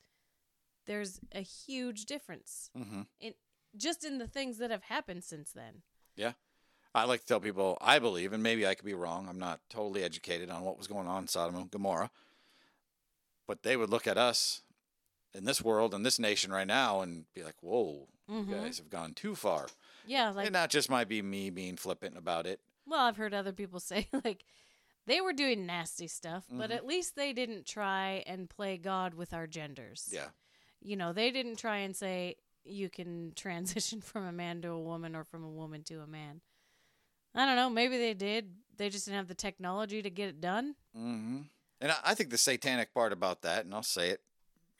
there's 0.87 1.21
a 1.33 1.41
huge 1.41 2.05
difference 2.05 2.71
hmm 2.77 3.03
in 3.21 3.35
just 3.77 4.05
in 4.05 4.19
the 4.19 4.29
things 4.29 4.57
that 4.59 4.71
have 4.71 4.85
happened 4.85 5.23
since 5.25 5.53
then. 5.53 5.83
Yeah. 6.17 6.33
I 6.95 7.05
like 7.05 7.21
to 7.21 7.27
tell 7.27 7.41
people 7.41 7.77
I 7.81 7.99
believe, 7.99 8.33
and 8.33 8.43
maybe 8.43 8.67
I 8.67 8.75
could 8.75 8.87
be 8.87 8.95
wrong. 8.95 9.29
I'm 9.29 9.39
not 9.39 9.61
totally 9.69 10.03
educated 10.03 10.49
on 10.49 10.63
what 10.63 10.79
was 10.79 10.87
going 10.87 11.07
on 11.07 11.23
in 11.25 11.29
Sodom 11.29 11.57
and 11.57 11.71
Gomorrah, 11.71 12.11
but 13.47 13.63
they 13.63 13.77
would 13.77 13.91
look 13.91 14.07
at 14.07 14.17
us 14.17 14.63
in 15.35 15.45
this 15.45 15.61
world 15.61 15.93
and 15.93 16.07
this 16.07 16.19
nation 16.19 16.51
right 16.51 16.67
now 16.67 17.03
and 17.03 17.27
be 17.35 17.43
like, 17.43 17.57
"Whoa, 17.61 18.09
Mhm. 18.29 18.49
you 18.49 18.55
guys 18.55 18.79
have 18.79 18.89
gone 18.89 19.13
too 19.13 19.35
far." 19.35 19.67
Yeah, 20.07 20.31
like 20.31 20.47
and 20.47 20.55
that 20.55 20.71
just 20.71 20.89
might 20.91 21.09
be 21.09 21.23
me 21.23 21.51
being 21.51 21.77
flippant 21.77 22.17
about 22.17 22.47
it. 22.47 22.61
well, 22.87 23.01
I've 23.01 23.17
heard 23.17 23.35
other 23.35 23.53
people 23.53 23.81
say 23.93 24.09
like 24.25 24.45
they 25.07 25.21
were 25.21 25.33
doing 25.33 25.67
nasty 25.67 26.09
stuff, 26.09 26.45
but 26.51 26.71
Mhm. 26.71 26.75
at 26.77 26.87
least 26.87 27.17
they 27.17 27.33
didn't 27.33 27.67
try 27.67 28.25
and 28.27 28.49
play 28.51 28.77
God 28.79 29.15
with 29.15 29.33
our 29.33 29.47
genders. 29.47 30.09
Yeah, 30.13 30.29
you 30.81 30.97
know, 30.97 31.13
they 31.13 31.31
didn't 31.31 31.57
try 31.57 31.79
and 31.79 31.95
say 31.95 32.37
you 32.65 32.89
can 32.91 33.33
transition 33.37 34.01
from 34.03 34.25
a 34.25 34.33
man 34.33 34.63
to 34.63 34.71
a 34.71 34.81
woman 34.81 35.15
or 35.15 35.25
from 35.25 35.45
a 35.45 35.51
woman 35.51 35.83
to 35.85 36.01
a 36.01 36.07
man. 36.07 36.41
I 37.35 37.45
don't 37.45 37.57
know. 37.57 37.69
Maybe 37.71 37.99
they 37.99 38.15
did. 38.15 38.55
They 38.77 38.89
just 38.89 39.05
didn't 39.07 39.19
have 39.19 39.29
the 39.29 39.35
technology 39.35 40.03
to 40.03 40.11
get 40.11 40.29
it 40.29 40.41
done. 40.41 40.75
hmm 40.95 41.43
and 41.81 41.93
I, 42.03 42.15
think 42.15 42.31
the 42.31 42.39
satanic 42.39 42.95
part 42.95 43.13
about 43.13 43.43
that, 43.43 43.67
and 43.67 43.75
I'll 43.75 43.83
say 43.83 44.09
it, 44.09 44.23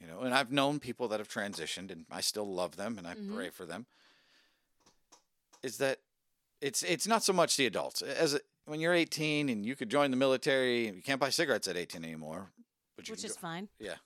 you 0.01 0.07
know, 0.07 0.21
and 0.21 0.33
I've 0.33 0.51
known 0.51 0.81
people 0.81 1.09
that 1.09 1.21
have 1.21 1.29
transitioned, 1.29 1.91
and 1.91 2.07
I 2.11 2.23
still 2.23 2.51
love 2.51 2.77
them, 2.77 2.97
and 2.97 3.07
I 3.07 3.15
Mhm. 3.15 3.35
pray 3.35 3.51
for 3.51 3.67
them. 3.67 3.85
Is 5.67 5.79
that 5.79 5.99
it's 6.61 6.83
it's 6.83 7.07
not 7.07 7.23
so 7.25 7.33
much 7.33 7.57
the 7.57 7.67
adults 7.67 8.01
as 8.03 8.35
a, 8.35 8.41
when 8.67 8.81
you're 8.81 8.95
18 8.95 9.49
and 9.49 9.65
you 9.67 9.75
could 9.77 9.91
join 9.91 10.11
the 10.11 10.17
military, 10.17 10.87
you 10.87 11.03
can't 11.03 11.21
buy 11.21 11.31
cigarettes 11.31 11.69
at 11.69 11.77
18 11.77 12.05
anymore, 12.05 12.53
which 12.97 13.11
is 13.11 13.23
go- 13.23 13.29
fine. 13.41 13.69
Yeah, 13.79 13.97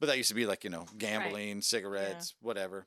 but 0.00 0.06
that 0.06 0.16
used 0.16 0.28
to 0.30 0.34
be 0.34 0.46
like 0.46 0.64
you 0.64 0.70
know 0.70 0.86
gambling, 0.98 1.60
cigarettes, 1.62 2.34
whatever. 2.40 2.86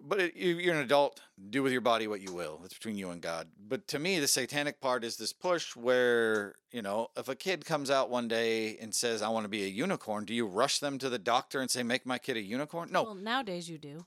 but 0.00 0.20
it, 0.20 0.36
you, 0.36 0.56
you're 0.56 0.74
an 0.74 0.80
adult. 0.80 1.20
Do 1.50 1.62
with 1.62 1.72
your 1.72 1.80
body 1.80 2.06
what 2.06 2.20
you 2.20 2.32
will. 2.32 2.60
It's 2.64 2.74
between 2.74 2.96
you 2.96 3.10
and 3.10 3.20
God. 3.22 3.48
But 3.68 3.86
to 3.88 3.98
me, 3.98 4.18
the 4.20 4.28
satanic 4.28 4.80
part 4.80 5.04
is 5.04 5.16
this 5.16 5.32
push 5.32 5.76
where 5.76 6.54
you 6.72 6.82
know, 6.82 7.08
if 7.16 7.28
a 7.28 7.34
kid 7.36 7.64
comes 7.64 7.90
out 7.90 8.10
one 8.10 8.26
day 8.28 8.76
and 8.78 8.94
says, 8.94 9.22
"I 9.22 9.28
want 9.28 9.44
to 9.44 9.48
be 9.48 9.64
a 9.64 9.68
unicorn," 9.68 10.24
do 10.24 10.34
you 10.34 10.46
rush 10.46 10.78
them 10.80 10.98
to 10.98 11.08
the 11.08 11.18
doctor 11.18 11.60
and 11.60 11.70
say, 11.70 11.82
"Make 11.82 12.04
my 12.04 12.18
kid 12.18 12.36
a 12.36 12.42
unicorn"? 12.42 12.90
No, 12.92 13.04
Well, 13.04 13.14
nowadays 13.14 13.68
you 13.68 13.78
do. 13.78 14.06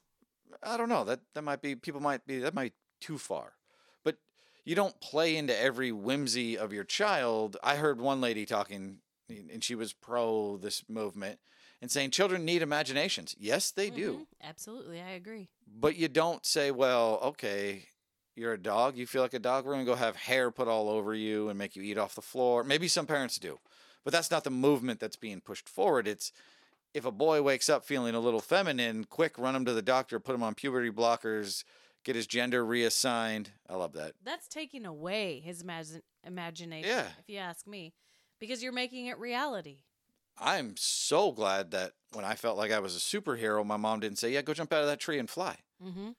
I 0.63 0.77
don't 0.77 0.89
know. 0.89 1.03
That 1.03 1.19
that 1.33 1.43
might 1.43 1.61
be 1.61 1.75
people 1.75 2.01
might 2.01 2.25
be 2.25 2.39
that 2.39 2.53
might 2.53 2.71
be 2.73 3.05
too 3.05 3.17
far. 3.17 3.53
But 4.03 4.17
you 4.65 4.75
don't 4.75 4.99
play 5.01 5.35
into 5.35 5.57
every 5.59 5.91
whimsy 5.91 6.57
of 6.57 6.71
your 6.73 6.83
child. 6.83 7.57
I 7.63 7.75
heard 7.75 7.99
one 7.99 8.21
lady 8.21 8.45
talking 8.45 8.97
and 9.29 9.63
she 9.63 9.75
was 9.75 9.93
pro 9.93 10.57
this 10.57 10.83
movement 10.89 11.39
and 11.81 11.89
saying 11.89 12.11
children 12.11 12.43
need 12.45 12.61
imaginations. 12.61 13.35
Yes, 13.39 13.71
they 13.71 13.89
do. 13.89 14.13
Mhm. 14.13 14.25
Absolutely, 14.43 15.01
I 15.01 15.11
agree. 15.11 15.49
But 15.65 15.95
you 15.95 16.09
don't 16.09 16.45
say, 16.45 16.69
well, 16.69 17.17
okay, 17.23 17.87
you're 18.35 18.53
a 18.53 18.57
dog. 18.61 18.97
You 18.97 19.07
feel 19.07 19.21
like 19.21 19.33
a 19.33 19.39
dog. 19.39 19.65
We're 19.65 19.73
going 19.73 19.85
to 19.85 19.91
go 19.91 19.95
have 19.95 20.15
hair 20.17 20.51
put 20.51 20.67
all 20.67 20.89
over 20.89 21.15
you 21.15 21.47
and 21.49 21.57
make 21.57 21.75
you 21.75 21.81
eat 21.81 21.97
off 21.97 22.13
the 22.15 22.21
floor. 22.21 22.63
Maybe 22.63 22.87
some 22.87 23.07
parents 23.07 23.37
do. 23.39 23.59
But 24.03 24.11
that's 24.13 24.31
not 24.31 24.43
the 24.43 24.49
movement 24.51 24.99
that's 24.99 25.15
being 25.15 25.41
pushed 25.41 25.69
forward. 25.69 26.07
It's 26.07 26.31
if 26.93 27.05
a 27.05 27.11
boy 27.11 27.41
wakes 27.41 27.69
up 27.69 27.85
feeling 27.85 28.15
a 28.15 28.19
little 28.19 28.39
feminine, 28.41 29.05
quick, 29.05 29.37
run 29.37 29.55
him 29.55 29.65
to 29.65 29.73
the 29.73 29.81
doctor, 29.81 30.19
put 30.19 30.35
him 30.35 30.43
on 30.43 30.55
puberty 30.55 30.89
blockers, 30.91 31.63
get 32.03 32.15
his 32.15 32.27
gender 32.27 32.65
reassigned. 32.65 33.51
I 33.69 33.75
love 33.75 33.93
that. 33.93 34.13
That's 34.23 34.47
taking 34.47 34.85
away 34.85 35.39
his 35.39 35.61
imagine- 35.61 36.01
imagination, 36.25 36.89
Yeah. 36.89 37.07
if 37.19 37.29
you 37.29 37.37
ask 37.37 37.65
me, 37.67 37.93
because 38.39 38.61
you're 38.61 38.73
making 38.73 39.05
it 39.07 39.17
reality. 39.17 39.79
I'm 40.37 40.75
so 40.77 41.31
glad 41.31 41.71
that 41.71 41.93
when 42.13 42.25
I 42.25 42.35
felt 42.35 42.57
like 42.57 42.71
I 42.71 42.79
was 42.79 42.95
a 42.95 42.99
superhero, 42.99 43.65
my 43.65 43.77
mom 43.77 43.99
didn't 43.99 44.17
say, 44.17 44.31
yeah, 44.31 44.41
go 44.41 44.53
jump 44.53 44.73
out 44.73 44.81
of 44.81 44.87
that 44.87 44.99
tree 44.99 45.19
and 45.19 45.29
fly. 45.29 45.57
Mm-hmm. 45.83 46.09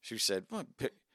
She 0.00 0.18
said, 0.18 0.46
well, 0.50 0.64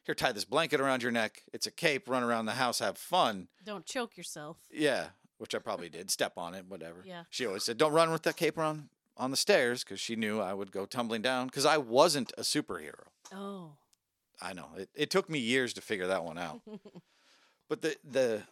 here, 0.04 0.16
tie 0.16 0.32
this 0.32 0.46
blanket 0.46 0.80
around 0.80 1.04
your 1.04 1.12
neck. 1.12 1.42
It's 1.52 1.68
a 1.68 1.72
cape. 1.72 2.08
Run 2.08 2.24
around 2.24 2.46
the 2.46 2.54
house, 2.54 2.80
have 2.80 2.98
fun. 2.98 3.48
Don't 3.66 3.86
choke 3.86 4.16
yourself. 4.16 4.58
Yeah, 4.72 5.08
which 5.38 5.54
I 5.56 5.60
probably 5.60 5.90
did. 5.90 6.10
Step 6.12 6.34
on 6.38 6.54
it, 6.54 6.66
whatever. 6.68 7.04
Yeah. 7.06 7.24
She 7.30 7.46
always 7.46 7.64
said, 7.64 7.78
"Don't 7.78 7.94
run 7.94 8.12
with 8.12 8.24
that 8.24 8.38
cape 8.38 8.58
on 8.58 8.90
on 9.16 9.32
the 9.32 9.38
stairs," 9.38 9.84
because 9.84 10.00
she 10.00 10.16
knew 10.16 10.40
I 10.40 10.54
would 10.54 10.72
go 10.72 10.86
tumbling 10.86 11.22
down. 11.22 11.48
Because 11.48 11.66
I 11.66 11.78
wasn't 11.78 12.32
a 12.38 12.42
superhero. 12.42 13.08
Oh. 13.34 13.72
I 14.42 14.54
know 14.54 14.70
it. 14.78 14.90
It 14.96 15.10
took 15.10 15.30
me 15.30 15.40
years 15.40 15.74
to 15.74 15.82
figure 15.82 16.08
that 16.08 16.24
one 16.24 16.38
out. 16.38 16.62
but 17.70 17.82
the 17.82 17.96
the 18.04 18.44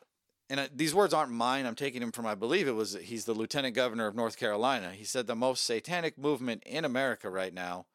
and 0.50 0.60
I, 0.60 0.70
these 0.76 0.94
words 0.96 1.14
aren't 1.14 1.32
mine. 1.32 1.66
I'm 1.66 1.76
taking 1.76 2.02
them 2.02 2.12
from 2.12 2.26
I 2.26 2.36
believe 2.36 2.68
it 2.68 2.72
was 2.76 2.98
he's 3.02 3.26
the 3.26 3.34
lieutenant 3.34 3.76
governor 3.76 4.08
of 4.08 4.16
North 4.16 4.38
Carolina. 4.38 4.92
He 4.92 5.04
said 5.04 5.28
the 5.28 5.36
most 5.36 5.64
satanic 5.66 6.18
movement 6.18 6.64
in 6.66 6.86
America 6.86 7.30
right 7.30 7.54
now 7.54 7.86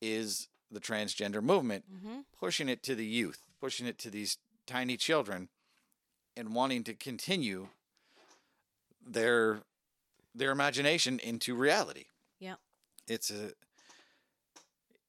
is 0.00 0.48
the 0.70 0.80
transgender 0.80 1.42
movement, 1.42 1.84
Mm-hmm. 1.92 2.18
pushing 2.38 2.68
it 2.68 2.82
to 2.84 2.94
the 2.94 3.06
youth, 3.06 3.42
pushing 3.60 3.86
it 3.86 3.98
to 3.98 4.10
these 4.10 4.38
tiny 4.66 4.96
children, 4.96 5.48
and 6.36 6.54
wanting 6.54 6.84
to 6.84 6.94
continue 6.94 7.68
their 9.12 9.62
their 10.34 10.50
imagination 10.50 11.18
into 11.18 11.54
reality. 11.54 12.04
Yeah. 12.38 12.56
It's 13.06 13.30
a 13.30 13.52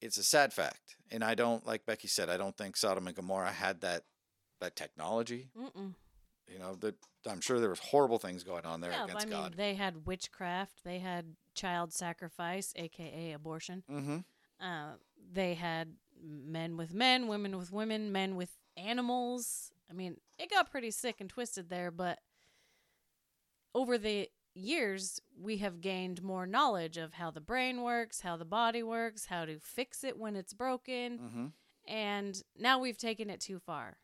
it's 0.00 0.16
a 0.16 0.22
sad 0.22 0.52
fact, 0.52 0.96
and 1.10 1.22
I 1.22 1.34
don't 1.34 1.66
like 1.66 1.84
Becky 1.84 2.08
said. 2.08 2.30
I 2.30 2.36
don't 2.36 2.56
think 2.56 2.76
Sodom 2.76 3.06
and 3.06 3.14
Gomorrah 3.16 3.52
had 3.52 3.80
that 3.82 4.04
that 4.60 4.76
technology. 4.76 5.50
Mm-mm. 5.56 5.94
You 6.50 6.58
know, 6.58 6.74
that 6.80 6.96
I'm 7.30 7.40
sure 7.40 7.60
there 7.60 7.68
was 7.70 7.78
horrible 7.78 8.18
things 8.18 8.42
going 8.42 8.64
on 8.66 8.80
there 8.80 8.90
Yeah, 8.90 9.04
against 9.04 9.26
I 9.26 9.30
mean, 9.30 9.38
God. 9.38 9.54
they 9.56 9.74
had 9.74 10.06
witchcraft. 10.06 10.82
They 10.84 10.98
had 10.98 11.36
child 11.54 11.92
sacrifice, 11.92 12.72
aka 12.76 13.32
abortion. 13.32 13.82
mm-hmm. 13.90 14.18
Uh, 14.64 14.94
they 15.32 15.54
had 15.54 15.94
men 16.22 16.76
with 16.76 16.92
men, 16.92 17.28
women 17.28 17.56
with 17.56 17.72
women, 17.72 18.10
men 18.12 18.36
with 18.36 18.50
animals. 18.76 19.70
I 19.88 19.92
mean, 19.92 20.16
it 20.38 20.50
got 20.50 20.70
pretty 20.70 20.90
sick 20.90 21.16
and 21.20 21.30
twisted 21.30 21.68
there, 21.70 21.90
but 21.90 22.18
over 23.74 23.98
the 23.98 24.28
years, 24.54 25.20
we 25.40 25.58
have 25.58 25.80
gained 25.80 26.22
more 26.22 26.46
knowledge 26.46 26.96
of 26.96 27.14
how 27.14 27.30
the 27.30 27.40
brain 27.40 27.82
works, 27.82 28.20
how 28.20 28.36
the 28.36 28.44
body 28.44 28.82
works, 28.82 29.26
how 29.26 29.44
to 29.44 29.58
fix 29.58 30.04
it 30.04 30.18
when 30.18 30.36
it's 30.36 30.52
broken, 30.52 31.18
Mm-hmm. 31.18 31.46
and 31.86 32.42
now 32.58 32.78
we've 32.78 32.98
taken 32.98 33.30
it 33.30 33.40
too 33.40 33.58
far. 33.58 33.98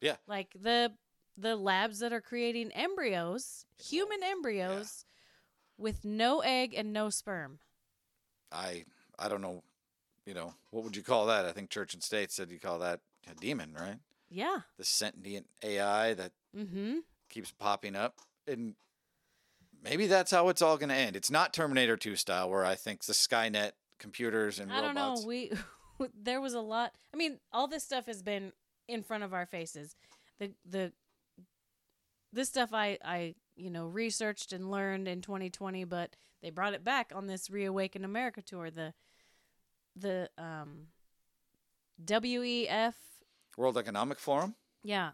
Yeah. 0.00 0.16
Like 0.26 0.56
the 0.60 0.92
the 1.36 1.54
labs 1.54 2.00
that 2.00 2.12
are 2.12 2.20
creating 2.20 2.72
embryos, 2.72 3.64
human 3.80 4.22
embryos 4.24 5.04
with 5.76 6.04
no 6.04 6.40
egg 6.40 6.74
and 6.76 6.92
no 6.92 7.10
sperm. 7.10 7.60
I 8.50 8.84
I 9.18 9.28
don't 9.28 9.42
know. 9.42 9.62
You 10.26 10.34
know, 10.34 10.54
what 10.70 10.84
would 10.84 10.96
you 10.96 11.02
call 11.02 11.26
that? 11.26 11.46
I 11.46 11.52
think 11.52 11.70
Church 11.70 11.94
and 11.94 12.02
State 12.02 12.30
said 12.30 12.50
you 12.50 12.60
call 12.60 12.80
that 12.80 13.00
a 13.30 13.34
demon, 13.34 13.74
right? 13.78 13.98
Yeah. 14.28 14.58
The 14.76 14.84
sentient 14.84 15.46
AI 15.64 16.12
that 16.14 16.32
mm-hmm. 16.54 16.98
keeps 17.30 17.50
popping 17.52 17.96
up, 17.96 18.16
and 18.46 18.74
maybe 19.82 20.06
that's 20.06 20.30
how 20.30 20.48
it's 20.48 20.62
all 20.62 20.76
going 20.76 20.88
to 20.88 20.94
end. 20.94 21.16
It's 21.16 21.30
not 21.30 21.52
Terminator 21.52 21.96
2 21.96 22.16
style, 22.16 22.50
where 22.50 22.64
I 22.64 22.74
think 22.74 23.04
the 23.04 23.12
Skynet 23.12 23.72
computers 23.98 24.58
and 24.58 24.72
I 24.72 24.80
don't 24.80 24.94
know. 24.94 25.10
robots. 25.10 25.26
We 25.26 25.52
there 26.22 26.40
was 26.40 26.54
a 26.54 26.60
lot. 26.60 26.94
I 27.12 27.16
mean, 27.16 27.38
all 27.52 27.68
this 27.68 27.84
stuff 27.84 28.06
has 28.06 28.22
been 28.22 28.52
in 28.86 29.02
front 29.02 29.24
of 29.24 29.34
our 29.34 29.46
faces. 29.46 29.96
The 30.38 30.52
the 30.64 30.92
this 32.32 32.48
stuff 32.48 32.70
I 32.72 32.98
I 33.04 33.34
you 33.56 33.70
know 33.70 33.86
researched 33.86 34.52
and 34.52 34.70
learned 34.70 35.08
in 35.08 35.20
2020, 35.20 35.84
but 35.84 36.16
they 36.42 36.50
brought 36.50 36.74
it 36.74 36.84
back 36.84 37.12
on 37.14 37.26
this 37.26 37.50
Reawaken 37.50 38.04
America 38.04 38.42
tour. 38.42 38.70
The 38.70 38.94
the 39.96 40.30
um 40.38 40.88
WEF 42.04 42.94
World 43.56 43.76
Economic 43.76 44.18
Forum. 44.18 44.54
yeah, 44.84 45.10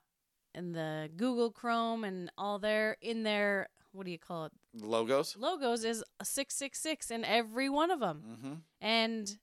and 0.54 0.74
the 0.74 1.08
Google 1.16 1.50
Chrome 1.50 2.04
and 2.04 2.30
all 2.36 2.58
their 2.58 2.96
in 3.00 3.22
their 3.22 3.68
what 3.94 4.04
do 4.06 4.12
you 4.12 4.18
call 4.18 4.46
it 4.46 4.52
logos. 4.74 5.36
logos 5.38 5.84
is 5.84 6.02
a 6.20 6.24
666 6.24 7.10
in 7.10 7.24
every 7.24 7.68
one 7.68 7.90
of 7.90 8.00
them. 8.00 8.22
Mm-hmm. 8.28 8.52
And 8.80 9.38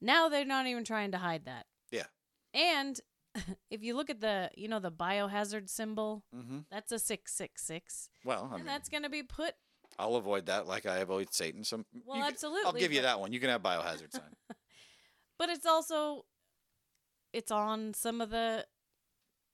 now 0.00 0.28
they're 0.28 0.44
not 0.44 0.66
even 0.66 0.84
trying 0.84 1.10
to 1.12 1.18
hide 1.18 1.44
that. 1.46 1.66
Yeah. 1.90 2.04
And 2.54 3.00
if 3.70 3.82
you 3.82 3.94
look 3.96 4.08
at 4.08 4.20
the, 4.20 4.50
you 4.56 4.68
know, 4.68 4.78
the 4.78 4.90
biohazard 4.92 5.68
symbol, 5.68 6.22
Mm-hmm. 6.34 6.58
that's 6.70 6.92
a 6.92 6.98
666. 6.98 8.08
Well, 8.24 8.44
I 8.50 8.54
and 8.54 8.64
mean, 8.64 8.66
that's 8.66 8.88
going 8.88 9.02
to 9.02 9.10
be 9.10 9.22
put, 9.22 9.54
I'll 9.98 10.16
avoid 10.16 10.46
that 10.46 10.66
like 10.66 10.86
I 10.86 10.98
avoid 10.98 11.32
Satan. 11.32 11.64
Some 11.64 11.84
well, 12.04 12.18
can- 12.20 12.28
absolutely. 12.28 12.66
I'll 12.66 12.72
give 12.72 12.92
you 12.92 13.02
that 13.02 13.18
one. 13.20 13.32
You 13.32 13.40
can 13.40 13.50
have 13.50 13.62
biohazard 13.62 14.12
sign. 14.12 14.22
But 15.38 15.50
it's 15.50 15.66
also, 15.66 16.24
it's 17.34 17.50
on 17.50 17.92
some 17.92 18.20
of 18.22 18.30
the 18.30 18.64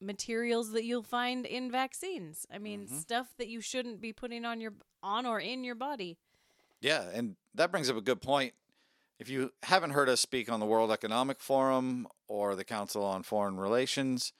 materials 0.02 0.72
that 0.72 0.84
you'll 0.84 1.02
find 1.02 1.46
in 1.46 1.70
vaccines. 1.70 2.46
I 2.50 2.58
mean, 2.58 2.88
Mhm. 2.88 3.00
stuff 3.00 3.28
that 3.38 3.48
you 3.48 3.60
shouldn't 3.60 4.00
be 4.00 4.12
putting 4.12 4.44
on 4.44 4.60
your, 4.60 4.74
on 5.02 5.24
or 5.26 5.38
in 5.40 5.64
your 5.64 5.74
body. 5.74 6.18
Yeah, 6.80 7.08
and 7.12 7.36
that 7.54 7.70
brings 7.70 7.88
up 7.88 7.96
a 7.96 8.00
good 8.00 8.20
point. 8.20 8.54
If 9.18 9.28
you 9.28 9.52
haven't 9.62 9.90
heard 9.90 10.08
us 10.08 10.20
speak 10.20 10.50
on 10.50 10.58
the 10.58 10.66
World 10.66 10.90
Economic 10.90 11.40
Forum 11.40 12.08
or 12.26 12.56
the 12.56 12.64
Council 12.64 13.04
on 13.04 13.22
Foreign 13.22 13.56
Relations, 13.58 14.32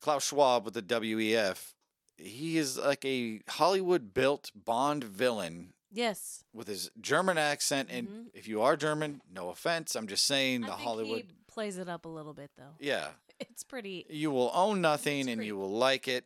Klaus 0.00 0.26
Schwab 0.28 0.64
with 0.64 0.74
the 0.74 0.82
WEF, 0.82 1.74
he 2.16 2.56
is 2.58 2.78
like 2.78 3.04
a 3.04 3.42
Hollywood 3.48 4.14
built 4.14 4.52
Bond 4.54 5.02
villain 5.02 5.72
Yes. 5.90 6.44
with 6.52 6.68
his 6.68 6.90
German 7.00 7.36
accent. 7.38 7.88
And 7.90 8.08
Mhm. 8.08 8.30
if 8.34 8.46
you 8.46 8.62
are 8.62 8.76
German, 8.76 9.22
no 9.28 9.48
offense, 9.48 9.96
I'm 9.96 10.06
just 10.06 10.24
saying 10.24 10.64
I 10.64 10.68
the 10.68 10.76
Hollywood. 10.76 11.24
he 11.26 11.34
plays 11.48 11.78
it 11.78 11.88
up 11.88 12.04
a 12.04 12.08
little 12.08 12.34
bit, 12.34 12.50
though. 12.56 12.76
Yeah, 12.78 13.14
It's 13.40 13.64
pretty, 13.64 14.06
you 14.08 14.30
will 14.30 14.50
own 14.54 14.80
nothing 14.80 15.28
and 15.28 15.44
you 15.44 15.56
will 15.56 15.70
like 15.70 16.08
it. 16.08 16.24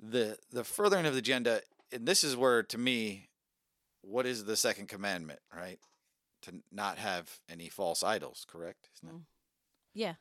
The 0.00 0.36
the 0.50 0.64
furthering 0.64 1.06
of 1.06 1.12
the 1.12 1.20
agenda, 1.20 1.60
and 1.92 2.06
this 2.06 2.24
is 2.24 2.36
where 2.36 2.62
to 2.64 2.78
me, 2.78 3.28
what 4.00 4.26
is 4.26 4.44
the 4.44 4.56
second 4.56 4.88
commandment, 4.88 5.40
right? 5.54 5.78
To 6.42 6.54
not 6.72 6.98
have 6.98 7.38
any 7.48 7.68
false 7.68 8.02
idols, 8.02 8.44
correct? 8.48 8.88
Isn't 8.96 9.08
it? 9.08 9.18
Mm. 9.18 9.22
yeah. 9.94 10.14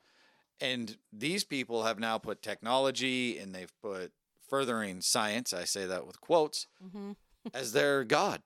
And 0.59 0.97
these 1.11 1.43
people 1.43 1.83
have 1.85 1.97
now 1.99 2.19
put 2.19 2.43
technology 2.43 3.39
and 3.39 3.55
they've 3.55 3.73
put 3.81 4.11
furthering 4.47 5.01
science, 5.01 5.53
I 5.53 5.63
say 5.63 5.87
that 5.87 6.05
with 6.05 6.21
quotes, 6.21 6.67
hmm 6.91 7.13
as 7.55 7.73
their 7.73 8.03
God. 8.03 8.43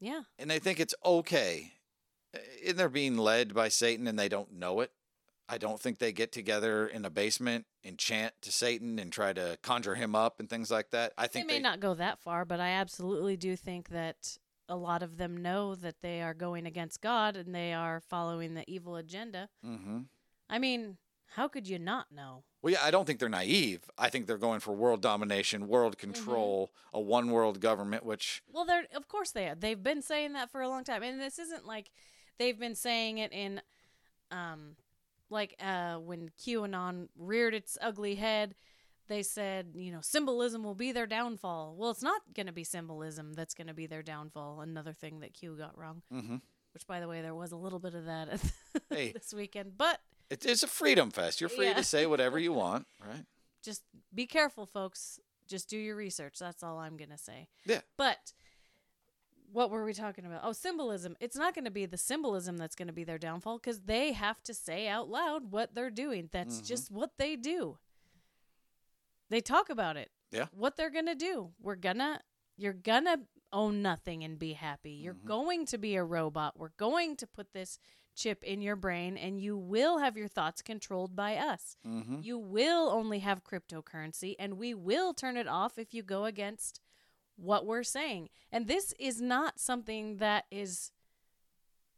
Yeah. 0.00 0.22
And 0.38 0.50
they 0.50 0.58
think 0.58 0.80
it's 0.80 0.94
okay. 1.04 1.72
And 2.66 2.78
they're 2.78 2.88
being 2.88 3.18
led 3.18 3.52
by 3.52 3.68
Satan 3.68 4.06
and 4.06 4.18
they 4.18 4.30
don't 4.30 4.54
know 4.54 4.80
it. 4.80 4.90
I 5.52 5.58
don't 5.58 5.78
think 5.78 5.98
they 5.98 6.12
get 6.12 6.32
together 6.32 6.86
in 6.86 7.04
a 7.04 7.10
basement 7.10 7.66
and 7.84 7.98
chant 7.98 8.32
to 8.40 8.50
Satan 8.50 8.98
and 8.98 9.12
try 9.12 9.34
to 9.34 9.58
conjure 9.62 9.94
him 9.96 10.14
up 10.14 10.40
and 10.40 10.48
things 10.48 10.70
like 10.70 10.90
that. 10.92 11.12
I 11.18 11.26
think 11.26 11.46
They 11.46 11.52
may 11.54 11.58
they, 11.58 11.62
not 11.62 11.78
go 11.78 11.92
that 11.92 12.18
far, 12.18 12.46
but 12.46 12.58
I 12.58 12.70
absolutely 12.70 13.36
do 13.36 13.54
think 13.54 13.90
that 13.90 14.38
a 14.66 14.76
lot 14.76 15.02
of 15.02 15.18
them 15.18 15.42
know 15.42 15.74
that 15.74 15.96
they 16.00 16.22
are 16.22 16.32
going 16.32 16.64
against 16.64 17.02
God 17.02 17.36
and 17.36 17.54
they 17.54 17.74
are 17.74 18.00
following 18.00 18.54
the 18.54 18.64
evil 18.66 18.96
agenda. 18.96 19.50
hmm 19.62 20.00
I 20.48 20.58
mean, 20.58 20.96
how 21.34 21.48
could 21.48 21.68
you 21.68 21.78
not 21.78 22.06
know? 22.10 22.44
Well, 22.62 22.72
yeah, 22.72 22.82
I 22.82 22.90
don't 22.90 23.04
think 23.06 23.18
they're 23.18 23.28
naive. 23.28 23.90
I 23.98 24.08
think 24.08 24.26
they're 24.26 24.38
going 24.38 24.60
for 24.60 24.72
world 24.72 25.02
domination, 25.02 25.68
world 25.68 25.98
Mm-hmm. 25.98 26.14
control, 26.14 26.70
a 26.94 27.00
one 27.00 27.30
world 27.30 27.60
government, 27.60 28.06
which 28.06 28.42
Well, 28.50 28.64
they're 28.64 28.86
of 28.94 29.06
course 29.06 29.32
they 29.32 29.48
are. 29.48 29.54
They've 29.54 29.82
been 29.82 30.00
saying 30.00 30.32
that 30.32 30.50
for 30.50 30.62
a 30.62 30.68
long 30.70 30.82
time, 30.84 31.02
and 31.02 31.20
this 31.20 31.38
isn't 31.38 31.66
like 31.66 31.90
they've 32.38 32.58
been 32.58 32.74
saying 32.74 33.18
it 33.18 33.32
in 33.32 33.60
um, 34.30 34.76
like 35.32 35.56
uh, 35.60 35.96
when 35.96 36.30
QAnon 36.40 37.08
reared 37.18 37.54
its 37.54 37.76
ugly 37.80 38.14
head, 38.14 38.54
they 39.08 39.22
said, 39.22 39.72
you 39.74 39.90
know, 39.90 40.00
symbolism 40.00 40.62
will 40.62 40.74
be 40.76 40.92
their 40.92 41.06
downfall. 41.06 41.74
Well, 41.76 41.90
it's 41.90 42.02
not 42.02 42.22
going 42.34 42.46
to 42.46 42.52
be 42.52 42.64
symbolism 42.64 43.32
that's 43.34 43.54
going 43.54 43.66
to 43.66 43.74
be 43.74 43.86
their 43.86 44.02
downfall. 44.02 44.60
Another 44.60 44.92
thing 44.92 45.20
that 45.20 45.34
Q 45.34 45.56
got 45.56 45.76
wrong, 45.76 46.02
Mm-hmm. 46.12 46.36
which, 46.74 46.86
by 46.86 47.00
the 47.00 47.08
way, 47.08 47.20
there 47.22 47.34
was 47.34 47.50
a 47.52 47.56
little 47.56 47.80
bit 47.80 47.94
of 47.94 48.04
that 48.06 48.28
Hey. 48.90 49.12
this 49.12 49.34
weekend. 49.34 49.76
But 49.76 49.98
It, 50.30 50.46
it's 50.46 50.62
a 50.62 50.68
freedom 50.68 51.10
fest. 51.10 51.40
You're 51.40 51.50
free 51.50 51.66
Yeah. 51.66 51.74
to 51.74 51.84
say 51.84 52.06
whatever 52.06 52.38
you 52.38 52.52
want, 52.62 52.86
right? 53.04 53.24
just 53.64 53.82
be 54.14 54.26
careful, 54.26 54.66
folks. 54.66 55.18
Just 55.48 55.68
do 55.68 55.76
your 55.76 55.96
research. 55.96 56.36
That's 56.38 56.62
all 56.62 56.78
I'm 56.78 56.96
going 56.96 57.10
to 57.10 57.18
say. 57.18 57.48
Yeah. 57.66 57.80
But 57.98 58.32
what 59.52 59.70
were 59.70 59.84
we 59.84 59.92
talking 59.92 60.24
about? 60.24 60.40
Oh, 60.44 60.52
symbolism. 60.52 61.16
It's 61.20 61.36
not 61.36 61.54
going 61.54 61.64
to 61.66 61.70
be 61.70 61.86
the 61.86 61.96
symbolism 61.98 62.56
that's 62.56 62.74
going 62.74 62.88
to 62.88 62.92
be 62.94 63.04
their 63.04 63.18
downfall 63.18 63.58
because 63.58 63.80
they 63.82 64.12
have 64.12 64.42
to 64.44 64.54
say 64.54 64.88
out 64.88 65.08
loud 65.08 65.50
what 65.52 65.74
they're 65.74 65.90
doing. 65.90 66.28
That's 66.32 66.60
Mhm. 66.60 66.66
just 66.66 66.90
what 66.90 67.10
they 67.18 67.36
do. 67.36 67.78
They 69.30 69.40
talk 69.40 69.70
about 69.70 69.96
it. 69.96 70.10
Yeah. 70.30 70.46
What 70.52 70.76
they're 70.76 70.90
going 70.90 71.06
to 71.06 71.14
do. 71.14 71.52
We're 71.60 71.76
going 71.76 71.98
to, 71.98 72.20
you're 72.56 72.72
going 72.72 73.04
to 73.04 73.20
own 73.52 73.82
nothing 73.82 74.24
and 74.24 74.38
be 74.38 74.54
happy. 74.54 74.92
You're 74.92 75.14
Mhm. 75.14 75.24
going 75.26 75.66
to 75.66 75.78
be 75.78 75.94
a 75.96 76.04
robot. 76.04 76.58
We're 76.58 76.70
going 76.76 77.16
to 77.16 77.26
put 77.26 77.52
this 77.52 77.78
chip 78.14 78.42
in 78.44 78.60
your 78.60 78.76
brain 78.76 79.16
and 79.16 79.40
you 79.40 79.56
will 79.56 79.98
have 79.98 80.16
your 80.16 80.28
thoughts 80.28 80.60
controlled 80.62 81.16
by 81.16 81.36
us. 81.36 81.76
Mm-hmm. 81.86 82.20
You 82.22 82.38
will 82.38 82.88
only 82.90 83.20
have 83.20 83.42
cryptocurrency, 83.44 84.36
and 84.38 84.58
we 84.58 84.74
will 84.74 85.14
turn 85.14 85.36
it 85.38 85.48
off 85.48 85.78
if 85.78 85.94
you 85.94 86.02
go 86.02 86.26
against 86.26 86.80
what 87.36 87.66
we're 87.66 87.82
saying. 87.82 88.28
And 88.50 88.66
this 88.66 88.92
is 88.98 89.20
not 89.20 89.58
something 89.58 90.18
that 90.18 90.44
is 90.50 90.92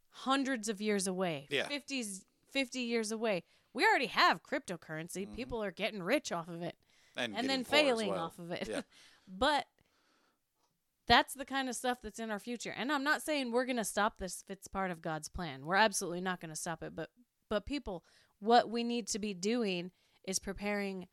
hundreds 0.09 0.69
of 0.69 0.79
years 0.81 1.07
away, 1.07 1.47
Yeah. 1.49 1.67
50s, 1.67 2.25
50 2.51 2.79
years 2.79 3.11
away. 3.11 3.43
We 3.73 3.85
already 3.85 4.05
have 4.07 4.41
cryptocurrency. 4.43 5.27
Mhm. 5.27 5.35
People 5.35 5.61
are 5.63 5.71
getting 5.71 6.01
rich 6.01 6.31
off 6.31 6.47
of 6.47 6.61
it 6.61 6.77
And, 7.17 7.35
and 7.35 7.49
then 7.49 7.63
failing 7.65 8.09
well. 8.11 8.25
off 8.25 8.39
of 8.39 8.51
it. 8.51 8.67
Yeah. 8.69 8.81
but 9.27 9.67
that's 11.07 11.33
the 11.33 11.45
kind 11.45 11.69
of 11.69 11.75
stuff 11.75 11.99
that's 12.01 12.19
in 12.19 12.31
our 12.31 12.39
future. 12.39 12.71
And 12.75 12.91
I'm 12.91 13.03
not 13.03 13.21
saying 13.21 13.51
we're 13.51 13.65
going 13.65 13.75
to 13.77 13.83
stop 13.85 14.17
this 14.17 14.41
if 14.41 14.49
it's 14.49 14.67
part 14.67 14.89
of 14.89 15.01
God's 15.01 15.29
plan. 15.29 15.65
We're 15.65 15.75
absolutely 15.75 16.21
not 16.21 16.39
going 16.39 16.49
to 16.49 16.55
stop 16.55 16.81
it. 16.81 16.95
But 16.95 17.09
but 17.47 17.65
people, 17.67 18.03
what 18.39 18.69
we 18.71 18.83
need 18.83 19.07
to 19.09 19.19
be 19.19 19.33
doing 19.35 19.91
is 20.23 20.39
preparing 20.39 21.07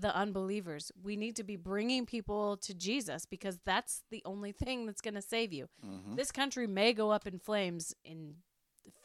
the 0.00 0.14
unbelievers. 0.14 0.92
We 1.02 1.16
need 1.16 1.36
to 1.36 1.44
be 1.44 1.56
bringing 1.56 2.06
people 2.06 2.56
to 2.58 2.74
Jesus 2.74 3.26
because 3.26 3.58
that's 3.64 4.02
the 4.10 4.22
only 4.24 4.52
thing 4.52 4.86
that's 4.86 5.00
going 5.00 5.14
to 5.14 5.22
save 5.22 5.52
you. 5.52 5.68
Mhm. 5.84 6.16
This 6.16 6.30
country 6.32 6.66
may 6.66 6.92
go 6.92 7.10
up 7.10 7.26
in 7.26 7.38
flames 7.38 7.94
in 8.04 8.36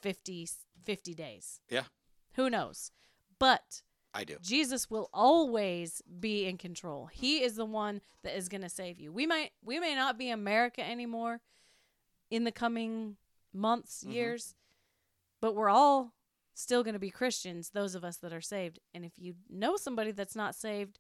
50 0.02 0.48
50 0.84 1.14
days. 1.14 1.62
Yeah. 1.70 1.86
Who 2.34 2.50
knows? 2.50 2.92
But 3.40 3.82
I 4.14 4.24
do. 4.26 4.38
Jesus 4.42 4.90
will 4.90 5.10
always 5.14 6.02
be 6.20 6.46
in 6.46 6.58
control. 6.58 7.08
He 7.08 7.42
is 7.42 7.56
the 7.56 7.66
one 7.66 8.02
that 8.24 8.36
is 8.38 8.50
going 8.50 8.62
to 8.62 8.70
save 8.70 9.00
you. 9.00 9.12
We 9.12 9.26
might 9.26 9.52
we 9.64 9.80
may 9.80 9.96
not 9.96 10.18
be 10.18 10.30
America 10.30 10.86
anymore 10.86 11.42
in 12.30 12.44
the 12.44 12.52
coming 12.52 13.18
months, 13.54 14.04
Mhm. 14.04 14.14
years, 14.14 14.56
but 15.42 15.54
we're 15.56 15.70
all 15.70 16.14
still 16.54 16.84
going 16.84 16.94
to 16.94 17.00
be 17.00 17.10
Christians, 17.10 17.72
those 17.74 17.96
of 17.96 18.04
us 18.04 18.18
that 18.18 18.34
are 18.34 18.42
saved. 18.42 18.80
And 18.94 19.04
if 19.04 19.14
you 19.18 19.36
know 19.50 19.76
somebody 19.76 20.12
that's 20.12 20.36
not 20.36 20.56
saved, 20.56 21.00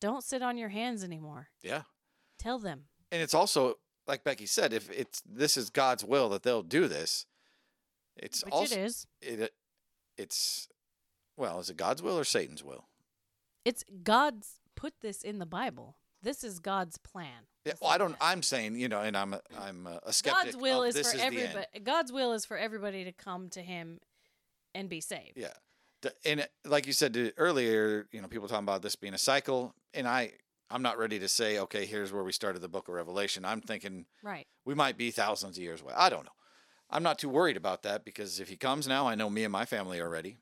don't 0.00 0.24
sit 0.24 0.42
on 0.42 0.56
your 0.56 0.70
hands 0.70 1.04
anymore. 1.04 1.48
Yeah. 1.62 1.82
Tell 2.38 2.58
them. 2.58 2.84
And 3.10 3.22
it's 3.22 3.34
also 3.34 3.76
like 4.06 4.24
Becky 4.24 4.46
said, 4.46 4.72
if 4.72 4.90
it's 4.90 5.22
this 5.26 5.56
is 5.56 5.70
God's 5.70 6.04
will 6.04 6.28
that 6.30 6.42
they'll 6.42 6.62
do 6.62 6.88
this, 6.88 7.26
it's 8.16 8.44
Which 8.44 8.52
also 8.52 8.74
it 8.74 8.80
is. 8.80 9.06
it, 9.20 9.42
uh, 9.42 9.46
it's 10.16 10.68
well, 11.36 11.60
is 11.60 11.70
it 11.70 11.76
God's 11.76 12.02
will 12.02 12.18
or 12.18 12.24
Satan's 12.24 12.64
will? 12.64 12.86
It's 13.64 13.84
God's 14.02 14.60
put 14.74 14.94
this 15.02 15.22
in 15.22 15.38
the 15.38 15.46
Bible. 15.46 15.96
This 16.22 16.42
is 16.42 16.58
God's 16.58 16.98
plan. 16.98 17.46
Yeah, 17.64 17.74
well, 17.80 17.90
I 17.90 17.98
don't. 17.98 18.16
I'm 18.20 18.42
saying, 18.42 18.76
you 18.76 18.88
know, 18.88 19.00
and 19.00 19.16
I'm 19.16 19.34
a, 19.34 19.40
I'm 19.58 19.86
a 19.86 20.12
skeptic. 20.12 20.52
God's 20.52 20.56
will 20.56 20.82
is 20.82 20.98
for 20.98 21.18
everybody. 21.18 21.66
God's 21.82 22.12
will 22.12 22.32
is 22.32 22.44
for 22.44 22.56
everybody 22.56 23.04
to 23.04 23.12
come 23.12 23.48
to 23.50 23.60
Him 23.60 24.00
and 24.76 24.88
be 24.88 25.00
saved. 25.00 25.32
Yeah. 25.36 25.52
And 26.24 26.46
like 26.64 26.86
you 26.86 26.92
said 26.92 27.32
earlier, 27.36 28.06
you 28.12 28.20
know, 28.20 28.28
people 28.28 28.46
talking 28.46 28.64
about 28.64 28.82
this 28.82 28.94
being 28.94 29.14
a 29.14 29.18
cycle, 29.18 29.74
and 29.92 30.06
I, 30.06 30.32
I'm 30.70 30.82
not 30.82 30.98
ready 30.98 31.18
to 31.18 31.28
say, 31.28 31.58
okay, 31.60 31.84
here's 31.86 32.12
where 32.12 32.22
we 32.22 32.32
started 32.32 32.60
the 32.62 32.68
book 32.68 32.86
of 32.88 32.94
Revelation. 32.94 33.44
I'm 33.44 33.60
thinking 33.60 34.06
Right. 34.22 34.46
we 34.64 34.74
might 34.74 34.96
be 34.96 35.10
thousands 35.10 35.56
of 35.56 35.62
years 35.64 35.80
away. 35.80 35.94
I 35.96 36.08
don't 36.08 36.24
know. 36.24 36.30
I'm 36.90 37.02
not 37.02 37.18
too 37.18 37.28
worried 37.28 37.56
about 37.56 37.82
that 37.82 38.04
because 38.04 38.38
if 38.38 38.48
he 38.48 38.56
comes 38.56 38.86
now, 38.86 39.08
I 39.08 39.16
know 39.16 39.28
me 39.30 39.42
and 39.42 39.50
my 39.52 39.64
family 39.64 39.98
are 39.98 40.08
ready. 40.08 40.36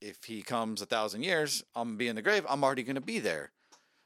If 0.00 0.24
he 0.24 0.42
comes 0.42 0.82
a 0.82 0.86
thousand 0.86 1.22
years, 1.24 1.64
I'm 1.74 1.88
gonna 1.88 1.96
be 1.96 2.08
in 2.08 2.14
the 2.16 2.22
grave. 2.22 2.44
I'm 2.48 2.62
already 2.62 2.82
going 2.84 2.94
to 2.96 3.00
be 3.00 3.18
there. 3.18 3.50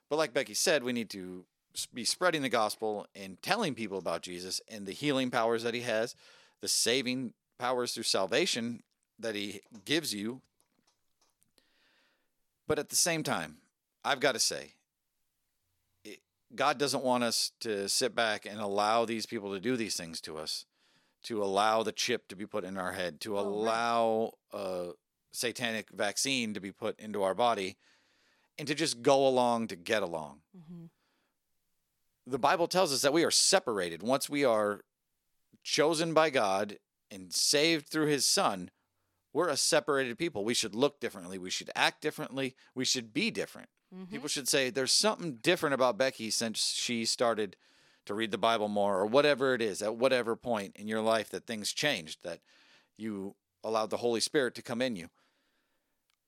But 0.08 0.16
like 0.16 0.32
Becky 0.32 0.54
said, 0.54 0.82
we 0.82 0.92
need 0.94 1.10
to 1.10 1.44
be 1.92 2.04
spreading 2.04 2.40
the 2.42 2.48
gospel 2.48 3.06
and 3.14 3.42
telling 3.42 3.74
people 3.74 3.98
about 3.98 4.22
Jesus 4.22 4.60
and 4.68 4.86
the 4.86 4.92
healing 4.92 5.30
powers 5.30 5.62
that 5.64 5.74
he 5.74 5.80
has, 5.82 6.14
the 6.62 6.68
saving 6.68 7.34
powers 7.58 7.92
through 7.92 8.04
salvation 8.04 8.82
that 9.18 9.34
he 9.34 9.60
gives 9.84 10.14
you. 10.14 10.40
But 12.66 12.78
at 12.78 12.88
the 12.90 12.96
same 12.96 13.22
time, 13.22 13.58
I've 14.04 14.20
got 14.20 14.32
to 14.32 14.38
say, 14.38 14.72
it, 16.04 16.20
God 16.54 16.78
doesn't 16.78 17.02
want 17.02 17.24
us 17.24 17.52
to 17.60 17.88
sit 17.88 18.14
back 18.14 18.46
and 18.46 18.60
allow 18.60 19.04
these 19.04 19.26
people 19.26 19.52
to 19.52 19.60
do 19.60 19.76
these 19.76 19.96
things 19.96 20.20
to 20.22 20.36
us, 20.36 20.66
to 21.24 21.42
allow 21.42 21.82
the 21.82 21.92
chip 21.92 22.28
to 22.28 22.36
be 22.36 22.46
put 22.46 22.64
in 22.64 22.76
our 22.76 22.92
head, 22.92 23.20
to 23.22 23.36
Oh, 23.38 23.42
right. 23.42 23.48
allow 23.48 24.32
a 24.52 24.90
satanic 25.32 25.88
vaccine 25.90 26.54
to 26.54 26.60
be 26.60 26.72
put 26.72 26.98
into 27.00 27.22
our 27.22 27.34
body, 27.34 27.76
and 28.58 28.68
to 28.68 28.74
just 28.74 29.02
go 29.02 29.26
along 29.26 29.68
to 29.68 29.76
get 29.76 30.02
along. 30.02 30.40
hmm 30.52 30.86
The 32.26 32.38
Bible 32.38 32.68
tells 32.68 32.92
us 32.92 33.02
that 33.02 33.12
we 33.12 33.24
are 33.24 33.30
separated 33.30 34.02
once 34.02 34.28
we 34.28 34.44
are 34.44 34.82
chosen 35.62 36.12
by 36.12 36.28
God 36.30 36.78
and 37.10 37.32
saved 37.32 37.88
through 37.88 38.06
his 38.06 38.26
son. 38.26 38.70
We're 39.38 39.50
a 39.50 39.56
separated 39.56 40.18
people. 40.18 40.44
We 40.44 40.52
should 40.52 40.74
look 40.74 40.98
differently. 40.98 41.38
We 41.38 41.48
should 41.48 41.70
act 41.76 42.02
differently. 42.02 42.56
We 42.74 42.84
should 42.84 43.14
be 43.14 43.30
different. 43.30 43.68
hmm 43.94 44.06
People 44.06 44.26
should 44.26 44.48
say 44.48 44.68
there's 44.68 44.90
something 44.90 45.34
different 45.36 45.74
about 45.74 45.96
Becky 45.96 46.28
since 46.30 46.74
she 46.74 47.04
started 47.04 47.54
to 48.06 48.14
read 48.14 48.32
the 48.32 48.36
Bible 48.36 48.66
more, 48.66 48.98
or 48.98 49.06
whatever 49.06 49.54
it 49.54 49.62
is, 49.62 49.80
at 49.80 49.94
whatever 49.94 50.34
point 50.34 50.74
in 50.74 50.88
your 50.88 51.02
life 51.02 51.30
that 51.30 51.46
things 51.46 51.72
changed, 51.72 52.24
that 52.24 52.40
you 52.96 53.36
allowed 53.62 53.90
the 53.90 53.98
Holy 53.98 54.18
Spirit 54.18 54.56
to 54.56 54.62
come 54.62 54.82
in 54.82 54.96
you. 54.96 55.06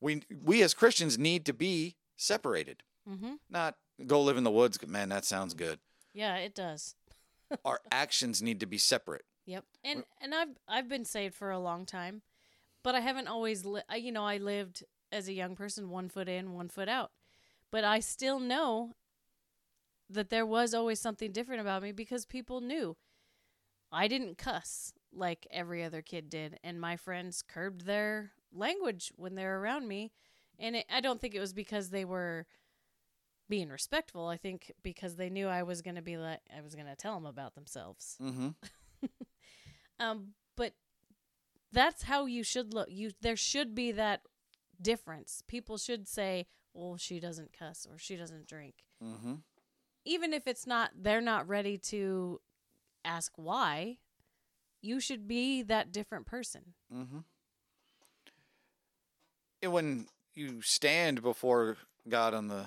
We 0.01 0.23
we 0.45 0.63
as 0.63 0.73
Christians 0.73 1.19
need 1.19 1.45
to 1.47 1.53
be 1.53 1.97
separated, 2.15 2.85
mm-hmm. 3.11 3.35
not 3.51 3.75
go 4.07 4.23
live 4.23 4.37
in 4.37 4.45
the 4.45 4.53
woods. 4.53 4.79
Man, 4.87 5.09
that 5.09 5.25
sounds 5.25 5.55
good. 5.55 5.81
Yeah, 6.15 6.37
it 6.37 6.55
does. 6.55 6.95
Our 7.65 7.81
actions 7.91 8.41
need 8.41 8.61
to 8.61 8.67
be 8.67 8.79
separate. 8.79 9.25
Yep. 9.47 9.65
And 9.83 10.05
and 10.21 10.33
I've 10.33 10.61
I've 10.69 10.89
been 10.89 11.05
saved 11.05 11.35
for 11.35 11.51
a 11.51 11.59
long 11.59 11.87
time, 11.87 12.23
but 12.83 12.95
I 12.95 13.01
haven't 13.01 13.29
always 13.29 13.65
li- 13.65 13.83
you 13.97 14.13
know, 14.13 14.25
I 14.25 14.39
lived 14.39 14.85
as 15.13 15.29
a 15.29 15.33
young 15.33 15.57
person 15.57 15.91
one 15.91 16.09
foot 16.09 16.29
in, 16.29 16.53
one 16.53 16.69
foot 16.69 16.89
out. 16.89 17.11
But 17.71 17.85
I 17.85 18.01
still 18.01 18.39
know 18.39 18.95
that 20.09 20.31
there 20.31 20.47
was 20.47 20.75
always 20.75 21.01
something 21.01 21.33
different 21.33 21.61
about 21.61 21.83
me 21.83 21.93
because 21.93 22.27
people 22.27 22.61
knew. 22.61 22.97
I 23.93 24.09
didn't 24.09 24.39
cuss 24.39 24.93
like 25.13 25.47
every 25.51 25.83
other 25.83 26.03
kid 26.03 26.31
did 26.31 26.59
and 26.63 26.81
my 26.81 26.97
friends 26.97 27.43
curbed 27.43 27.87
their 27.87 28.31
language 28.53 29.13
when 29.17 29.35
they're 29.35 29.59
around 29.59 29.89
me 29.89 30.13
and 30.61 30.77
it, 30.77 30.87
I 30.89 31.01
don't 31.01 31.21
think 31.21 31.35
it 31.35 31.41
was 31.41 31.53
because 31.53 31.91
they 31.91 32.05
were 32.05 32.47
being 33.49 33.69
respectful. 33.69 34.29
I 34.29 34.37
think 34.37 34.71
because 34.83 35.17
they 35.17 35.29
knew 35.29 35.49
I 35.49 35.65
was 35.65 35.83
going 35.83 35.97
to 35.97 36.03
be 36.03 36.17
like 36.17 36.39
I 36.57 36.61
was 36.61 36.77
going 36.77 36.87
to 36.87 36.95
tell 36.95 37.15
them 37.15 37.27
about 37.27 37.55
themselves. 37.55 38.17
Mm-hmm. 38.23 38.51
Um, 40.01 40.29
but 40.57 40.73
that's 41.73 42.05
how 42.05 42.27
you 42.27 42.43
should 42.43 42.75
look. 42.75 42.89
You 42.91 43.13
there 43.21 43.37
should 43.37 43.75
be 43.75 43.93
that 43.93 44.23
difference. 44.81 45.43
People 45.47 45.79
should 45.79 46.09
say, 46.09 46.47
"Well, 46.75 46.97
she 46.97 47.21
doesn't 47.21 47.53
cuss 47.53 47.87
or 47.91 47.99
she 47.99 48.17
doesn't 48.17 48.47
drink," 48.47 48.85
Mm-hmm. 49.03 49.35
even 50.05 50.33
if 50.33 50.47
it's 50.47 50.67
not. 50.67 50.91
They're 51.01 51.21
not 51.21 51.49
ready 51.49 51.79
to 51.79 52.41
ask 53.05 53.33
why. 53.37 53.99
You 54.83 54.99
should 55.01 55.29
be 55.29 55.63
that 55.63 55.93
different 55.93 56.27
person. 56.27 56.75
Mm-hmm. 56.95 57.19
And 59.63 59.73
when 59.73 60.07
you 60.35 60.63
stand 60.63 61.23
before 61.23 61.77
God 62.09 62.33
on 62.35 62.49
the 62.49 62.67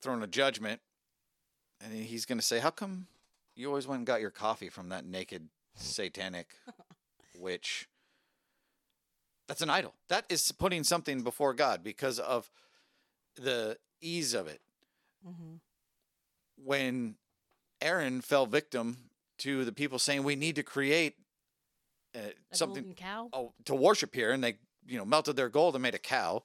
throne 0.00 0.22
of 0.22 0.30
judgment, 0.30 0.80
and 1.80 1.92
He's 1.92 2.24
going 2.24 2.38
to 2.38 2.44
say, 2.44 2.58
"How 2.58 2.70
come 2.70 3.06
you 3.54 3.68
always 3.68 3.86
went 3.86 3.98
and 4.00 4.06
got 4.06 4.20
your 4.20 4.30
coffee 4.30 4.68
from 4.70 4.88
that 4.88 5.04
naked 5.04 5.48
satanic 5.74 6.54
witch?" 7.38 7.88
That's 9.48 9.62
an 9.62 9.70
idol. 9.70 9.94
That 10.08 10.24
is 10.28 10.50
putting 10.52 10.84
something 10.84 11.22
before 11.22 11.54
God 11.54 11.84
because 11.84 12.18
of 12.18 12.50
the 13.36 13.78
ease 14.00 14.34
of 14.34 14.46
it. 14.48 14.60
Mm-hmm. 15.26 15.56
When 16.64 17.16
Aaron 17.80 18.20
fell 18.20 18.46
victim 18.46 18.96
to 19.38 19.64
the 19.64 19.72
people 19.72 19.98
saying, 19.98 20.24
"We 20.24 20.36
need 20.36 20.56
to 20.56 20.62
create 20.62 21.14
uh, 22.14 22.30
A 22.50 22.56
something 22.56 22.94
cow. 22.94 23.28
oh, 23.32 23.52
to 23.66 23.74
worship 23.74 24.14
here, 24.14 24.32
and 24.32 24.42
they 24.42 24.56
you 24.86 24.98
know 24.98 25.04
melted 25.04 25.36
their 25.36 25.48
gold 25.48 25.74
and 25.74 25.82
made 25.82 25.94
a 25.94 25.98
cow. 25.98 26.42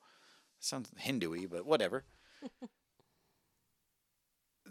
Sounds 0.60 0.90
Hindu-y, 0.98 1.48
but 1.50 1.66
whatever. 1.66 2.04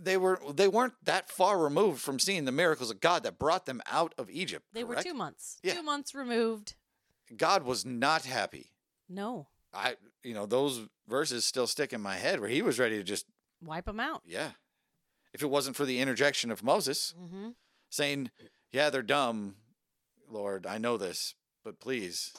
they 0.00 0.16
were 0.16 0.40
they 0.52 0.68
weren't 0.68 0.94
that 1.04 1.30
far 1.30 1.58
removed 1.58 2.00
from 2.00 2.18
seeing 2.18 2.44
the 2.44 2.52
miracles 2.52 2.90
of 2.90 3.00
God 3.00 3.22
that 3.24 3.38
brought 3.38 3.66
them 3.66 3.82
out 3.90 4.14
of 4.18 4.30
Egypt. 4.30 4.66
They 4.72 4.84
were 4.84 4.96
two 4.96 5.14
months. 5.14 5.58
Yeah. 5.62 5.74
Two 5.74 5.82
months 5.82 6.14
removed. 6.14 6.74
God 7.36 7.62
was 7.64 7.84
not 7.84 8.24
happy. 8.24 8.72
No, 9.08 9.48
I 9.72 9.96
you 10.22 10.34
know 10.34 10.46
those 10.46 10.82
verses 11.08 11.44
still 11.44 11.66
stick 11.66 11.92
in 11.92 12.00
my 12.00 12.16
head 12.16 12.40
where 12.40 12.48
he 12.48 12.62
was 12.62 12.78
ready 12.78 12.96
to 12.96 13.02
just 13.04 13.26
wipe 13.64 13.84
them 13.86 14.00
out. 14.00 14.22
yeah. 14.26 14.50
If 15.32 15.42
it 15.42 15.50
wasn't 15.50 15.76
for 15.76 15.84
the 15.84 16.00
interjection 16.00 16.50
of 16.50 16.62
Moses 16.64 17.14
Mm-hmm. 17.20 17.50
saying, 17.88 18.30
"Yeah, 18.72 18.90
they're 18.90 19.02
dumb, 19.02 19.56
Lord, 20.28 20.66
I 20.66 20.78
know 20.78 20.96
this, 20.96 21.34
but 21.64 21.78
please 21.80 22.32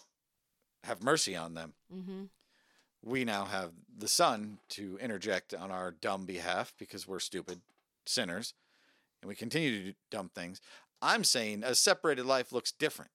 have 0.83 1.01
mercy 1.03 1.35
on 1.35 1.53
them." 1.53 1.73
Mm-hmm. 1.93 2.23
we 3.03 3.23
now 3.25 3.45
have 3.45 3.71
the 3.97 4.07
Son 4.07 4.59
to 4.69 4.97
interject 5.01 5.53
on 5.53 5.71
our 5.71 5.91
dumb 5.91 6.25
behalf 6.25 6.73
because 6.77 7.07
we're 7.07 7.19
stupid 7.19 7.61
sinners 8.05 8.53
and 9.21 9.29
we 9.29 9.35
continue 9.35 9.71
to 9.71 9.83
do 9.85 9.93
dumb 10.09 10.29
things. 10.35 10.59
I'm 11.01 11.23
saying 11.23 11.63
a 11.63 11.75
separated 11.75 12.25
life 12.25 12.51
looks 12.51 12.71
different. 12.71 13.11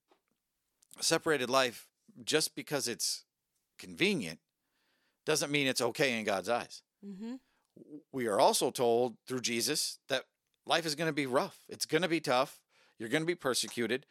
Separated 1.01 1.51
life, 1.51 1.89
just 2.25 2.55
because 2.55 2.89
it's 2.89 3.25
convenient, 3.79 4.39
doesn't 5.27 5.51
mean 5.51 5.67
it's 5.67 5.81
okay 5.81 6.19
in 6.19 6.25
God's 6.25 6.49
eyes. 6.49 6.83
Mm-hmm. 7.05 7.35
We 8.13 8.27
are 8.27 8.41
also 8.41 8.71
told 8.71 9.17
through 9.29 9.41
Jesus 9.41 9.99
that 10.09 10.25
life 10.67 10.87
is 10.87 10.95
going 10.95 11.09
to 11.09 11.13
be 11.15 11.27
rough, 11.27 11.59
it's 11.69 11.85
going 11.87 12.03
to 12.03 12.09
be 12.09 12.21
tough, 12.21 12.61
you're 12.99 13.09
going 13.11 13.23
to 13.23 13.27
be 13.27 13.35
persecuted 13.35 14.07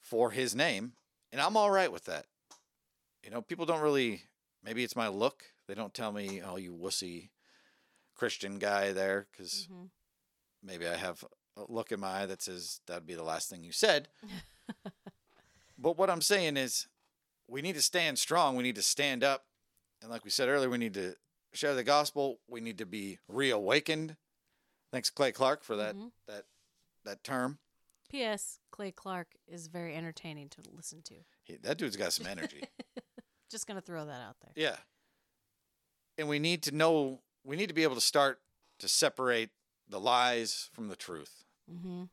for 0.00 0.30
His 0.30 0.54
name, 0.54 0.92
and 1.30 1.40
I'm 1.40 1.56
all 1.56 1.70
right 1.70 1.92
with 1.92 2.04
that. 2.06 2.26
You 3.22 3.30
know, 3.30 3.42
people 3.42 3.66
don't 3.66 3.82
really 3.82 4.22
maybe 4.64 4.82
it's 4.82 4.96
my 4.96 5.08
look. 5.08 5.44
They 5.68 5.74
don't 5.74 5.92
tell 5.92 6.10
me, 6.12 6.40
"Oh, 6.42 6.56
you 6.56 6.72
wussy 6.74 7.30
Christian 8.16 8.58
guy 8.58 8.92
there," 8.92 9.26
because 9.30 9.68
Mm-hmm. 9.70 9.84
maybe 10.62 10.86
I 10.88 10.96
have 10.96 11.22
a 11.56 11.64
look 11.68 11.92
in 11.92 12.00
my 12.00 12.22
eye 12.22 12.26
that 12.26 12.40
says 12.42 12.80
that'd 12.86 13.06
be 13.06 13.14
the 13.14 13.22
last 13.22 13.50
thing 13.50 13.62
you 13.62 13.72
said. 13.72 14.08
but 15.80 15.96
what 15.98 16.10
I'm 16.10 16.20
saying 16.20 16.56
is, 16.56 16.86
we 17.48 17.62
need 17.62 17.74
to 17.74 17.82
stand 17.82 18.18
strong. 18.18 18.54
We 18.56 18.62
need 18.62 18.76
to 18.76 18.82
stand 18.82 19.24
up, 19.24 19.44
and 20.02 20.10
like 20.10 20.24
we 20.24 20.30
said 20.30 20.48
earlier, 20.48 20.70
we 20.70 20.78
need 20.78 20.94
to 20.94 21.14
share 21.52 21.74
the 21.74 21.82
gospel. 21.84 22.38
We 22.48 22.60
need 22.60 22.78
to 22.78 22.86
be 22.86 23.18
reawakened. 23.28 24.16
Thanks, 24.92 25.10
Clay 25.10 25.32
Clark, 25.32 25.64
for 25.64 25.76
that 25.76 25.94
Mhm. 25.96 26.12
that 26.26 26.44
that 27.04 27.24
term. 27.24 27.58
P.S. 28.08 28.58
Clay 28.72 28.90
Clark 28.92 29.36
is 29.46 29.68
very 29.68 29.94
entertaining 29.94 30.48
to 30.50 30.62
listen 30.72 31.00
to. 31.02 31.14
He, 31.44 31.56
that 31.58 31.78
dude's 31.78 31.96
got 31.96 32.12
some 32.12 32.26
energy. 32.26 32.62
Just 33.50 33.66
gonna 33.66 33.80
throw 33.80 34.04
that 34.04 34.20
out 34.20 34.36
there. 34.40 34.52
Yeah. 34.56 34.76
And 36.18 36.28
we 36.28 36.38
need 36.38 36.62
to 36.64 36.72
know, 36.72 37.22
we 37.44 37.56
need 37.56 37.68
to 37.68 37.74
be 37.74 37.84
able 37.84 37.94
to 37.94 38.00
start 38.00 38.40
to 38.80 38.88
separate 38.88 39.50
the 39.88 39.98
lies 40.00 40.70
from 40.72 40.88
the 40.88 40.96
truth. 40.96 41.44
Mm-hmm. 41.72 42.04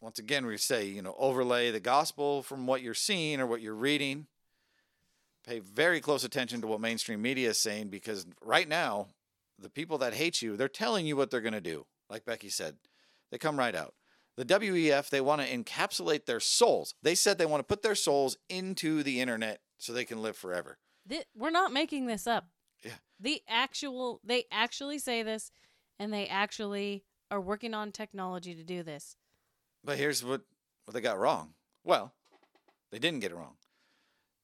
Once 0.00 0.18
again, 0.18 0.46
we 0.46 0.56
say, 0.56 0.86
you 0.86 1.02
know, 1.02 1.14
overlay 1.18 1.70
the 1.70 1.80
gospel 1.80 2.42
from 2.42 2.66
what 2.66 2.82
you're 2.82 2.94
seeing 2.94 3.40
or 3.40 3.46
what 3.46 3.60
you're 3.60 3.74
reading. 3.74 4.26
Pay 5.46 5.58
very 5.58 6.00
close 6.00 6.24
attention 6.24 6.60
to 6.60 6.66
what 6.66 6.80
mainstream 6.80 7.20
media 7.20 7.50
is 7.50 7.58
saying 7.58 7.88
because 7.88 8.26
right 8.42 8.68
now, 8.68 9.08
the 9.58 9.70
people 9.70 9.98
that 9.98 10.14
hate 10.14 10.40
you, 10.40 10.56
they're 10.56 10.68
telling 10.68 11.06
you 11.06 11.16
what 11.16 11.30
they're 11.30 11.40
going 11.40 11.52
to 11.52 11.60
do. 11.60 11.86
Like 12.08 12.24
Becky 12.24 12.48
said, 12.48 12.76
they 13.30 13.38
come 13.38 13.58
right 13.58 13.74
out. 13.74 13.94
The 14.36 14.44
WEF, 14.44 15.10
they 15.10 15.20
want 15.20 15.42
to 15.42 15.48
encapsulate 15.48 16.26
their 16.26 16.38
souls. 16.38 16.94
They 17.02 17.16
said 17.16 17.38
they 17.38 17.46
want 17.46 17.60
to 17.60 17.64
put 17.66 17.82
their 17.82 17.96
souls 17.96 18.36
into 18.48 19.02
the 19.02 19.20
internet 19.20 19.60
so 19.78 19.92
they 19.92 20.04
can 20.04 20.22
live 20.22 20.36
forever. 20.36 20.78
Th- 21.08 21.26
we're 21.34 21.50
not 21.50 21.72
making 21.72 22.06
this 22.06 22.26
up. 22.26 22.46
Yeah. 22.84 22.92
The 23.18 23.42
actual, 23.48 24.20
they 24.22 24.44
actually 24.52 25.00
say 25.00 25.24
this, 25.24 25.50
and 25.98 26.12
they 26.12 26.28
actually 26.28 27.02
are 27.32 27.40
working 27.40 27.74
on 27.74 27.90
technology 27.90 28.54
to 28.54 28.62
do 28.62 28.84
this. 28.84 29.16
But 29.84 29.98
here's 29.98 30.24
what, 30.24 30.42
what 30.84 30.94
they 30.94 31.00
got 31.00 31.18
wrong. 31.18 31.54
Well, 31.84 32.12
they 32.90 32.98
didn't 32.98 33.20
get 33.20 33.32
it 33.32 33.36
wrong. 33.36 33.54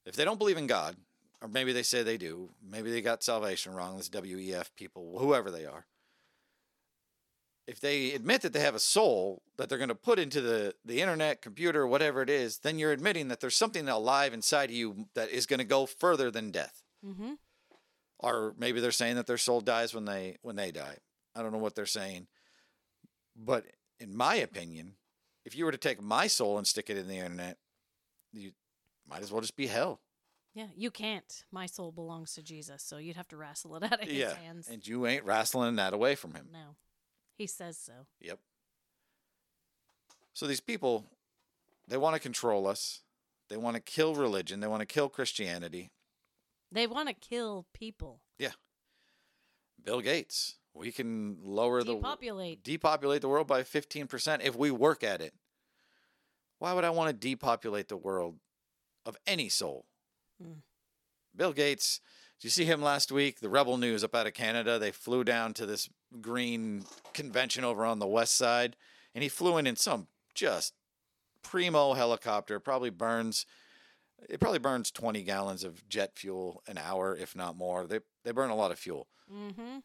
If 0.06 0.16
they 0.16 0.24
don't 0.24 0.38
believe 0.38 0.58
in 0.58 0.66
God, 0.66 0.96
or 1.40 1.48
maybe 1.48 1.72
they 1.72 1.82
say 1.82 2.02
they 2.02 2.16
do, 2.16 2.50
maybe 2.66 2.90
they 2.90 3.00
got 3.00 3.22
salvation 3.22 3.74
wrong, 3.74 3.96
this 3.96 4.08
WEF 4.08 4.70
people, 4.76 5.18
whoever 5.18 5.50
they 5.50 5.64
are. 5.66 5.86
If 7.66 7.80
they 7.80 8.12
admit 8.12 8.42
that 8.42 8.52
they 8.52 8.60
have 8.60 8.74
a 8.74 8.80
soul 8.80 9.42
that 9.56 9.68
they're 9.68 9.78
going 9.78 9.88
to 9.88 9.94
put 9.94 10.18
into 10.18 10.42
the, 10.42 10.74
the 10.84 11.00
internet, 11.00 11.40
computer, 11.40 11.86
whatever 11.86 12.20
it 12.20 12.28
is, 12.28 12.58
then 12.58 12.78
you're 12.78 12.92
admitting 12.92 13.28
that 13.28 13.40
there's 13.40 13.56
something 13.56 13.88
alive 13.88 14.34
inside 14.34 14.68
of 14.68 14.76
you 14.76 15.06
that 15.14 15.30
is 15.30 15.46
going 15.46 15.58
to 15.58 15.64
go 15.64 15.86
further 15.86 16.30
than 16.30 16.50
death. 16.50 16.82
Mm-hmm. 17.04 17.32
Or 18.18 18.54
maybe 18.58 18.80
they're 18.80 18.90
saying 18.90 19.16
that 19.16 19.26
their 19.26 19.38
soul 19.38 19.60
dies 19.60 19.94
when 19.94 20.04
they 20.04 20.36
when 20.42 20.56
they 20.56 20.70
die. 20.70 20.96
I 21.34 21.42
don't 21.42 21.52
know 21.52 21.58
what 21.58 21.74
they're 21.74 21.86
saying. 21.86 22.26
But 23.36 23.64
in 23.98 24.16
my 24.16 24.36
opinion, 24.36 24.94
if 25.44 25.57
you 25.57 25.64
were 25.64 25.72
to 25.72 25.78
take 25.78 26.00
my 26.02 26.26
soul 26.26 26.59
and 26.59 26.66
stick 26.66 26.88
it 26.90 26.96
in 26.96 27.09
the 27.09 27.16
internet, 27.18 27.59
you 28.33 28.52
might 29.09 29.22
as 29.22 29.30
well 29.30 29.40
just 29.40 29.57
be 29.57 29.66
hell. 29.66 30.00
Yeah, 30.54 30.68
you 30.76 30.90
can't. 30.90 31.44
My 31.50 31.66
soul 31.66 31.90
belongs 31.90 32.35
to 32.35 32.42
Jesus, 32.42 32.83
so 32.83 32.96
you'd 32.98 33.16
have 33.16 33.28
to 33.28 33.37
wrestle 33.37 33.74
it 33.76 33.83
out 33.92 33.94
of 34.02 34.09
his 34.09 34.16
yeah. 34.16 34.35
hands. 34.37 34.68
And 34.68 34.87
you 34.87 35.07
ain't 35.07 35.24
wrestling 35.24 35.76
that 35.76 35.92
away 35.92 36.14
from 36.14 36.35
him. 36.35 36.48
no, 36.52 36.76
he 37.37 37.46
says 37.46 37.76
so. 37.78 38.07
Yep. 38.20 38.38
So 40.33 40.46
these 40.46 40.61
people, 40.61 41.04
they 41.88 41.96
want 41.96 42.14
to 42.14 42.20
control 42.20 42.66
us. 42.66 43.00
They 43.48 43.57
want 43.57 43.76
to 43.76 43.83
kill 43.83 44.14
religion. 44.14 44.61
They 44.61 44.66
want 44.66 44.80
to 44.80 44.87
kill 44.87 45.09
Christianity. 45.09 45.90
They 46.72 46.87
want 46.87 47.09
to 47.09 47.14
kill 47.14 47.66
people, 47.72 48.20
Yeah. 48.38 48.52
Bill 49.85 50.00
Gates. 50.00 50.57
We 50.74 50.90
can 50.90 51.38
lower 51.44 51.84
the 51.84 51.94
depopulate. 51.94 52.64
depopulate 52.64 53.20
the 53.20 53.28
world 53.28 53.46
by 53.46 53.62
15% 53.62 54.42
if 54.42 54.56
we 54.56 54.70
work 54.70 55.04
at 55.04 55.20
it. 55.20 55.32
Why 56.58 56.72
would 56.72 56.84
I 56.84 56.90
want 56.90 57.08
to 57.08 57.28
depopulate 57.28 57.88
the 57.88 57.96
world 57.96 58.37
of 59.06 59.16
any 59.26 59.48
soul? 59.48 59.87
Mm. 60.42 60.62
Bill 61.37 61.52
Gates, 61.52 62.00
did 62.40 62.46
you 62.46 62.50
see 62.50 62.64
him 62.64 62.82
last 62.82 63.12
week? 63.12 63.40
The 63.40 63.48
Rebel 63.48 63.76
News 63.76 64.02
up 64.02 64.14
out 64.14 64.26
of 64.26 64.34
Canada. 64.34 64.78
They 64.78 64.90
flew 64.90 65.22
down 65.22 65.54
to 65.54 65.66
this 65.66 65.88
green 66.20 66.84
convention 67.12 67.64
over 67.64 67.84
on 67.84 67.98
the 68.00 68.06
west 68.06 68.34
side, 68.34 68.76
and 69.14 69.22
he 69.22 69.28
flew 69.28 69.56
in 69.58 69.66
in 69.66 69.76
some 69.76 70.08
just 70.34 70.74
primo 71.42 71.94
helicopter. 71.94 72.58
Probably 72.58 72.90
burns, 72.90 73.46
it 74.28 74.40
probably 74.40 74.58
burns 74.58 74.90
20 74.90 75.22
gallons 75.22 75.62
of 75.62 75.88
jet 75.88 76.12
fuel 76.16 76.62
an 76.66 76.78
hour, 76.78 77.16
if 77.16 77.37
not 77.37 77.56
more. 77.56 77.87
They, 77.87 78.00
they 78.24 78.32
burn 78.32 78.50
a 78.50 78.56
lot 78.56 78.72
of 78.72 78.78
fuel 78.78 79.06
mm-hmm. 79.32 79.78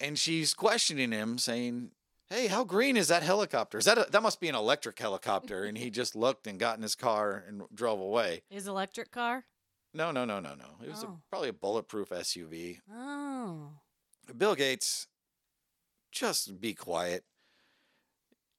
And 0.00 0.18
she's 0.18 0.54
questioning 0.54 1.12
him, 1.12 1.38
saying, 1.38 1.90
"Hey, 2.28 2.46
how 2.48 2.64
green 2.64 2.96
is 2.96 3.08
that 3.08 3.22
helicopter? 3.22 3.78
Is 3.78 3.84
that 3.84 3.98
a, 3.98 4.06
that 4.10 4.22
must 4.22 4.40
be 4.40 4.48
an 4.48 4.54
electric 4.54 4.98
helicopter?" 4.98 5.64
and 5.64 5.76
he 5.78 5.90
just 5.90 6.14
looked 6.14 6.46
and 6.46 6.58
got 6.58 6.76
in 6.76 6.82
his 6.82 6.94
car 6.94 7.44
and 7.46 7.62
drove 7.74 8.00
away. 8.00 8.42
His 8.50 8.66
electric 8.66 9.10
car. 9.10 9.44
No, 9.92 10.10
no, 10.10 10.24
no, 10.24 10.40
no, 10.40 10.54
no. 10.54 10.76
It 10.84 10.90
was 10.90 11.04
a, 11.04 11.06
Oh. 11.06 11.20
probably 11.30 11.50
a 11.50 11.52
bulletproof 11.52 12.08
SUV. 12.10 12.80
Oh, 12.92 13.70
Bill 14.36 14.54
Gates, 14.56 15.06
just 16.10 16.60
be 16.60 16.74
quiet. 16.74 17.24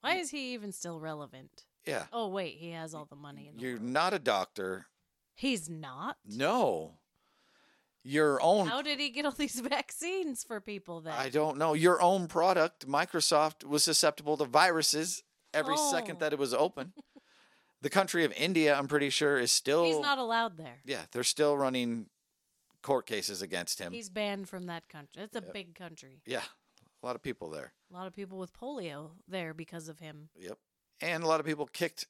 why 0.01 0.15
is 0.15 0.29
he 0.31 0.53
even 0.53 0.71
still 0.71 0.99
relevant? 0.99 1.65
Yeah, 1.85 2.05
Oh 2.13 2.29
wait, 2.29 2.55
he 2.57 2.71
has 2.71 2.95
all 2.95 3.05
the 3.05 3.15
money 3.15 3.47
in 3.47 3.57
the 3.57 3.61
you're 3.61 3.73
world. 3.73 3.83
not 3.83 4.13
a 4.13 4.19
doctor. 4.19 4.87
He's 5.35 5.69
not. 5.69 6.17
No, 6.25 6.93
your 8.07 8.39
own. 8.41 8.67
How 8.67 8.81
did 8.83 8.99
he 8.99 9.09
get 9.09 9.25
all 9.25 9.31
these 9.31 9.59
vaccines 9.69 10.43
for 10.43 10.61
people 10.61 11.01
then? 11.01 11.13
I 11.13 11.29
don't 11.29 11.57
know. 11.57 11.73
Your 11.73 12.01
own 12.01 12.27
product, 12.27 12.87
Microsoft, 12.87 13.63
was 13.65 13.83
susceptible 13.83 14.37
to 14.37 14.45
viruses 14.45 15.23
every 15.53 15.75
second 15.75 16.17
Oh. 16.17 16.19
that 16.19 16.31
it 16.33 16.39
was 16.39 16.53
oh. 16.53 16.59
open. 16.59 16.93
the 17.81 17.89
country 17.89 18.23
of 18.23 18.31
India, 18.33 18.75
I'm 18.77 18.87
pretty 18.87 19.09
sure, 19.09 19.39
is 19.39 19.51
still. 19.51 19.83
He's 19.83 19.99
not 19.99 20.19
allowed 20.19 20.57
there. 20.57 20.81
Yeah, 20.85 21.01
they're 21.11 21.23
still 21.23 21.57
running 21.57 22.05
court 22.83 23.07
cases 23.07 23.41
against 23.41 23.79
him. 23.79 23.91
He's 23.91 24.09
banned 24.09 24.47
from 24.47 24.67
that 24.67 24.87
country. 24.87 25.23
It's 25.23 25.35
a 25.35 25.41
Yep. 25.41 25.53
big 25.53 25.73
country. 25.75 26.21
yeah, 26.27 26.43
a 27.01 27.05
lot 27.05 27.15
of 27.15 27.23
people 27.23 27.49
there. 27.49 27.73
A 27.91 27.93
lot 27.95 28.05
of 28.05 28.13
people 28.13 28.37
with 28.37 28.53
polio 28.53 29.11
there 29.27 29.55
because 29.55 29.87
of 29.89 29.97
him. 29.99 30.29
Yep. 30.37 30.59
And 31.01 31.23
a 31.23 31.27
lot 31.27 31.39
of 31.39 31.45
people 31.47 31.65
kicked 31.65 32.05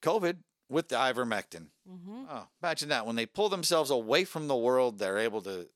COVID 0.00 0.38
with 0.72 0.88
the 0.88 0.96
ivermectin. 0.96 1.66
Mm-hmm. 1.88 2.24
Oh, 2.30 2.46
imagine 2.62 2.88
that. 2.88 3.06
When 3.06 3.16
they 3.16 3.26
pull 3.26 3.48
themselves 3.48 3.90
away 3.90 4.24
from 4.24 4.48
the 4.48 4.56
world, 4.56 4.98
they're 4.98 5.18
able 5.18 5.42
to 5.42 5.68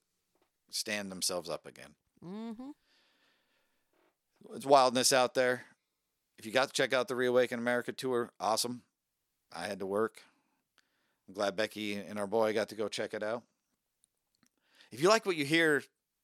stand 0.71 1.13
themselves 1.13 1.51
up 1.51 1.67
again. 1.67 1.95
Mm-hmm. 2.25 2.71
It's 4.55 4.67
wildness 4.67 5.13
out 5.13 5.35
there. 5.35 5.65
If 6.39 6.47
you 6.47 6.53
got 6.53 6.69
to 6.69 6.75
check 6.75 6.93
out 6.93 7.09
the 7.09 7.17
Reawaken 7.17 7.59
America 7.59 7.93
tour, 7.93 8.31
awesome. 8.41 8.83
I 9.55 9.67
had 9.67 9.79
to 9.81 9.87
work. 9.87 10.23
I'm 11.29 11.35
glad 11.35 11.57
Becky 11.57 11.95
and 11.95 12.19
our 12.19 12.27
boy 12.27 12.53
got 12.53 12.69
to 12.71 12.75
go 12.75 12.89
check 12.89 13.15
it 13.15 13.23
out. 13.23 13.43
If 14.91 15.03
you 15.03 15.09
like 15.09 15.27
what 15.27 15.37
you 15.37 15.45
hear 15.45 15.83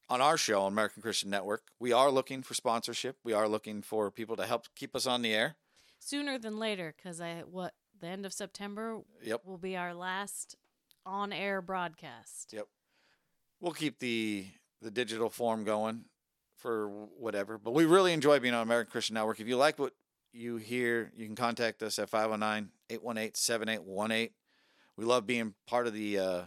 on 0.09 0.21
our 0.21 0.37
show 0.37 0.61
on 0.63 0.71
American 0.71 1.01
Christian 1.01 1.29
Network, 1.29 1.63
we 1.79 1.91
are 1.91 2.09
looking 2.09 2.41
for 2.41 2.53
sponsorship. 2.53 3.17
We 3.23 3.33
are 3.33 3.47
looking 3.47 3.81
for 3.81 4.09
people 4.09 4.35
to 4.37 4.45
help 4.45 4.67
keep 4.75 4.95
us 4.95 5.05
on 5.05 5.21
the 5.21 5.33
air. 5.33 5.55
Sooner 5.99 6.37
than 6.37 6.57
later, 6.57 6.93
because 6.95 7.21
I 7.21 7.43
what 7.49 7.73
the 7.99 8.07
end 8.07 8.25
of 8.25 8.33
September 8.33 9.01
Yep. 9.23 9.41
will 9.45 9.57
be 9.57 9.75
our 9.77 9.93
last 9.93 10.55
on-air 11.05 11.61
broadcast. 11.61 12.53
Yep. 12.53 12.67
We'll 13.59 13.73
keep 13.73 13.99
the 13.99 14.47
the 14.81 14.91
digital 14.91 15.29
form 15.29 15.63
going 15.63 16.03
for 16.57 16.89
whatever, 17.17 17.57
but 17.57 17.73
we 17.73 17.85
really 17.85 18.11
enjoy 18.11 18.39
being 18.39 18.53
on 18.53 18.61
American 18.63 18.91
Christian 18.91 19.13
Network. 19.13 19.39
If 19.39 19.47
you 19.47 19.55
like 19.55 19.79
what 19.79 19.93
you 20.33 20.57
hear, 20.57 21.13
you 21.15 21.25
can 21.25 21.35
contact 21.35 21.81
us 21.83 21.99
at 21.99 22.11
509-818-7818. 22.11 24.31
We 24.97 25.05
love 25.05 25.25
being 25.25 25.53
part 25.67 25.87
of 25.87 25.93
the 25.93 26.19
uh 26.19 26.41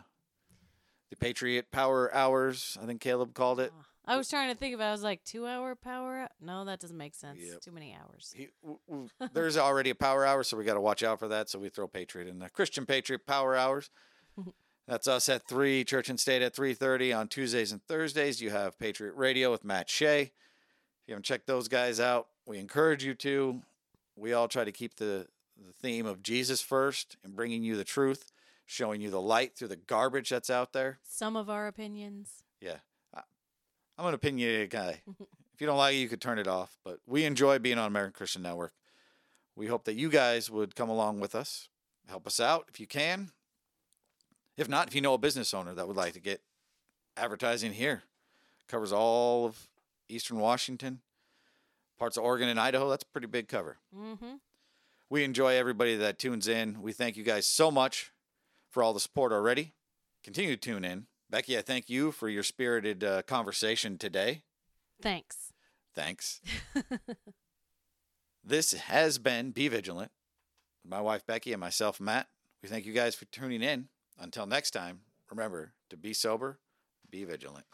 the 1.11 1.17
Patriot 1.17 1.71
Power 1.71 2.13
Hours, 2.15 2.77
I 2.83 2.87
think 2.87 3.01
Caleb 3.01 3.33
called 3.33 3.61
it. 3.61 3.73
Oh, 3.75 3.85
I 4.07 4.17
was 4.17 4.29
trying 4.29 4.51
to 4.53 4.55
think 4.57 4.75
it. 4.75 4.81
I 4.81 4.93
was 4.93 5.03
like, 5.03 5.25
two-hour 5.25 5.75
power? 5.75 6.21
hou- 6.41 6.47
No, 6.47 6.65
that 6.65 6.79
doesn't 6.81 6.97
make 6.97 7.15
sense. 7.15 7.39
Yep. 7.41 7.61
Too 7.61 7.73
many 7.73 7.95
hours. 8.01 8.33
He, 8.37 8.49
w- 8.63 8.79
w- 8.89 9.09
there's 9.33 9.57
already 9.59 9.91
a 9.91 9.95
power 9.95 10.25
hour, 10.25 10.43
so 10.45 10.57
we 10.57 10.65
got 10.65 10.75
to 10.75 10.81
watch 10.81 11.03
out 11.03 11.19
for 11.19 11.29
that. 11.29 11.49
So 11.51 11.59
we 11.59 11.69
throw 11.69 11.89
Patriot 11.89 12.29
in 12.29 12.39
there. 12.39 12.49
Christian 12.49 12.87
Patriot 12.87 13.27
Power 13.27 13.57
Hours. 13.57 13.91
That's 14.89 15.09
us 15.09 15.29
at 15.29 15.49
three. 15.49 15.83
Church 15.85 16.09
and 16.09 16.21
State 16.21 16.43
at 16.43 16.55
three 16.55 16.73
thirty 16.73 17.13
on 17.13 17.27
Tuesdays 17.27 17.73
and 17.73 17.83
Thursdays. 17.83 18.41
You 18.41 18.51
have 18.51 18.79
Patriot 18.79 19.15
Radio 19.17 19.51
with 19.51 19.65
Matt 19.65 19.91
Shea. 19.91 20.23
If 20.23 20.31
you 21.09 21.13
haven't 21.15 21.25
checked 21.25 21.49
those 21.49 21.67
guys 21.67 21.99
out, 21.99 22.29
we 22.47 22.59
encourage 22.59 23.03
you 23.05 23.15
to. 23.15 23.63
We 24.15 24.33
all 24.33 24.47
try 24.47 24.63
to 24.65 24.71
keep 24.71 24.95
the 24.97 25.27
the 25.57 25.73
theme 25.73 26.07
of 26.07 26.23
Jesus 26.23 26.61
first 26.63 27.17
and 27.25 27.35
bringing 27.35 27.65
you 27.65 27.77
the 27.77 27.83
truth, 27.83 28.31
showing 28.65 29.01
you 29.01 29.11
the 29.11 29.21
light 29.21 29.57
through 29.57 29.69
the 29.69 29.77
garbage 29.77 30.29
that's 30.31 30.51
out 30.51 30.73
there. 30.73 31.01
Some 31.03 31.35
of 31.35 31.51
our 31.51 31.67
opinions. 31.67 32.45
Yeah. 32.61 32.77
I'm 33.99 34.07
an 34.07 34.15
opinionated 34.15 34.71
guy. 34.71 35.01
if 35.55 35.61
you 35.61 35.67
don't 35.67 35.79
like 35.79 35.95
it, 35.95 35.99
you 35.99 36.09
could 36.09 36.21
turn 36.21 36.39
it 36.39 36.49
off. 36.49 36.79
But 36.85 36.99
we 37.07 37.25
enjoy 37.25 37.59
being 37.59 37.79
on 37.79 37.87
American 37.87 38.13
Christian 38.13 38.43
Network. 38.43 38.73
We 39.55 39.67
hope 39.67 39.85
that 39.85 39.95
you 39.95 40.11
guys 40.11 40.51
would 40.51 40.75
come 40.75 40.91
along 40.91 41.21
with 41.21 41.35
us, 41.35 41.69
help 42.09 42.27
us 42.27 42.41
out 42.41 42.67
if 42.69 42.79
you 42.79 42.87
can. 42.87 43.31
If 44.57 44.69
not, 44.69 44.89
if 44.89 44.95
you 44.95 45.01
know 45.01 45.15
a 45.15 45.19
business 45.19 45.55
owner 45.55 45.75
that 45.75 45.87
would 45.89 45.97
like 45.97 46.13
to 46.13 46.21
get 46.21 46.43
advertising 47.17 47.73
here, 47.73 48.03
covers 48.69 48.93
all 48.93 49.47
of 49.47 49.69
Eastern 50.09 50.39
Washington, 50.39 51.01
parts 51.99 52.17
of 52.17 52.25
Oregon 52.25 52.49
and 52.49 52.61
Idaho. 52.61 52.89
That's 52.91 53.03
a 53.03 53.07
pretty 53.07 53.27
big 53.27 53.49
cover. 53.49 53.79
Mm-hmm. 53.97 54.35
We 55.09 55.25
enjoy 55.25 55.55
everybody 55.57 55.97
that 55.97 56.19
tunes 56.19 56.49
in. 56.49 56.83
We 56.83 56.93
thank 56.93 57.17
you 57.17 57.23
guys 57.23 57.47
so 57.47 57.71
much 57.71 58.13
for 58.71 58.83
all 58.83 58.93
the 58.93 59.01
support 59.01 59.33
already. 59.33 59.73
Continue 60.23 60.57
to 60.57 60.61
tune 60.61 60.85
in. 60.85 61.07
Becky, 61.29 61.59
I 61.59 61.63
thank 61.63 61.91
you 61.91 62.13
for 62.13 62.29
your 62.29 62.43
spirited 62.43 63.03
uh, 63.03 63.23
conversation 63.23 63.99
today. 63.99 64.43
Thanks. 65.03 65.53
Thanks. 65.95 66.41
this 68.45 68.73
has 68.73 69.19
been 69.19 69.51
Be 69.51 69.69
Vigilant. 69.69 70.11
My 70.87 71.01
wife 71.01 71.27
Becky 71.27 71.53
and 71.53 71.61
myself 71.61 72.01
Matt. 72.01 72.29
We 72.63 72.69
thank 72.69 72.87
you 72.87 72.93
guys 72.93 73.15
for 73.15 73.25
tuning 73.27 73.63
in. 73.63 73.89
Until 74.19 74.47
next 74.47 74.71
time, 74.71 75.01
remember 75.31 75.73
to 75.91 75.97
be 75.97 76.13
sober, 76.13 76.59
be 77.11 77.25
vigilant. 77.25 77.67